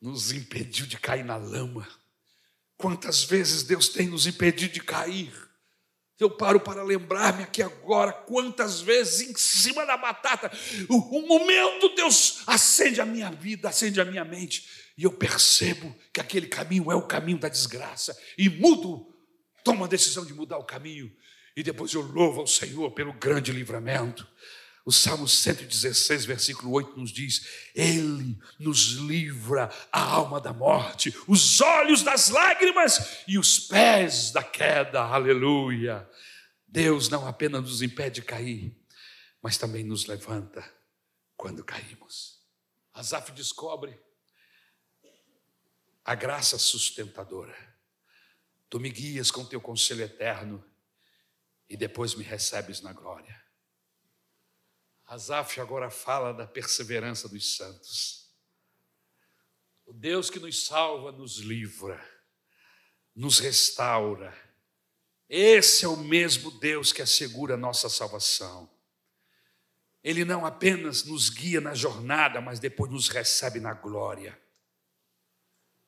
[0.00, 1.86] nos impediu de cair na lama.
[2.76, 5.32] Quantas vezes Deus tem nos impedido de cair?
[6.18, 10.50] Eu paro para lembrar-me aqui agora, quantas vezes em cima da batata,
[10.88, 16.20] um momento Deus acende a minha vida, acende a minha mente, e eu percebo que
[16.20, 19.10] aquele caminho é o caminho da desgraça, e mudo,
[19.64, 21.10] tomo a decisão de mudar o caminho,
[21.56, 24.28] e depois eu louvo ao Senhor pelo grande livramento.
[24.84, 31.62] O Salmo 116, versículo 8 nos diz: Ele nos livra a alma da morte, os
[31.62, 35.00] olhos das lágrimas e os pés da queda.
[35.00, 36.06] Aleluia.
[36.68, 38.76] Deus não apenas nos impede de cair,
[39.40, 40.62] mas também nos levanta
[41.38, 42.38] quando caímos.
[42.92, 43.98] Asaf descobre
[46.04, 47.56] a graça sustentadora.
[48.68, 50.64] Tu me guias com teu conselho eterno
[51.68, 53.40] e depois me recebes na glória.
[55.06, 58.30] Asaf agora fala da perseverança dos santos.
[59.84, 62.00] O Deus que nos salva, nos livra,
[63.14, 64.32] nos restaura.
[65.28, 68.70] Esse é o mesmo Deus que assegura a nossa salvação.
[70.02, 74.40] Ele não apenas nos guia na jornada, mas depois nos recebe na glória.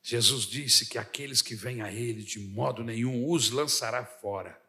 [0.02, 4.60] Jesus disse que aqueles que vêm a Ele, de modo nenhum os lançará fora.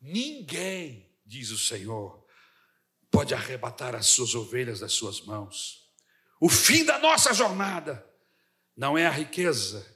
[0.00, 2.26] Ninguém, diz o Senhor,
[3.10, 5.88] pode arrebatar as suas ovelhas das suas mãos.
[6.40, 8.04] O fim da nossa jornada
[8.76, 9.86] não é a riqueza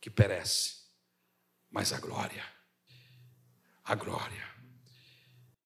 [0.00, 0.84] que perece,
[1.68, 2.44] mas a glória.
[3.82, 4.49] A glória.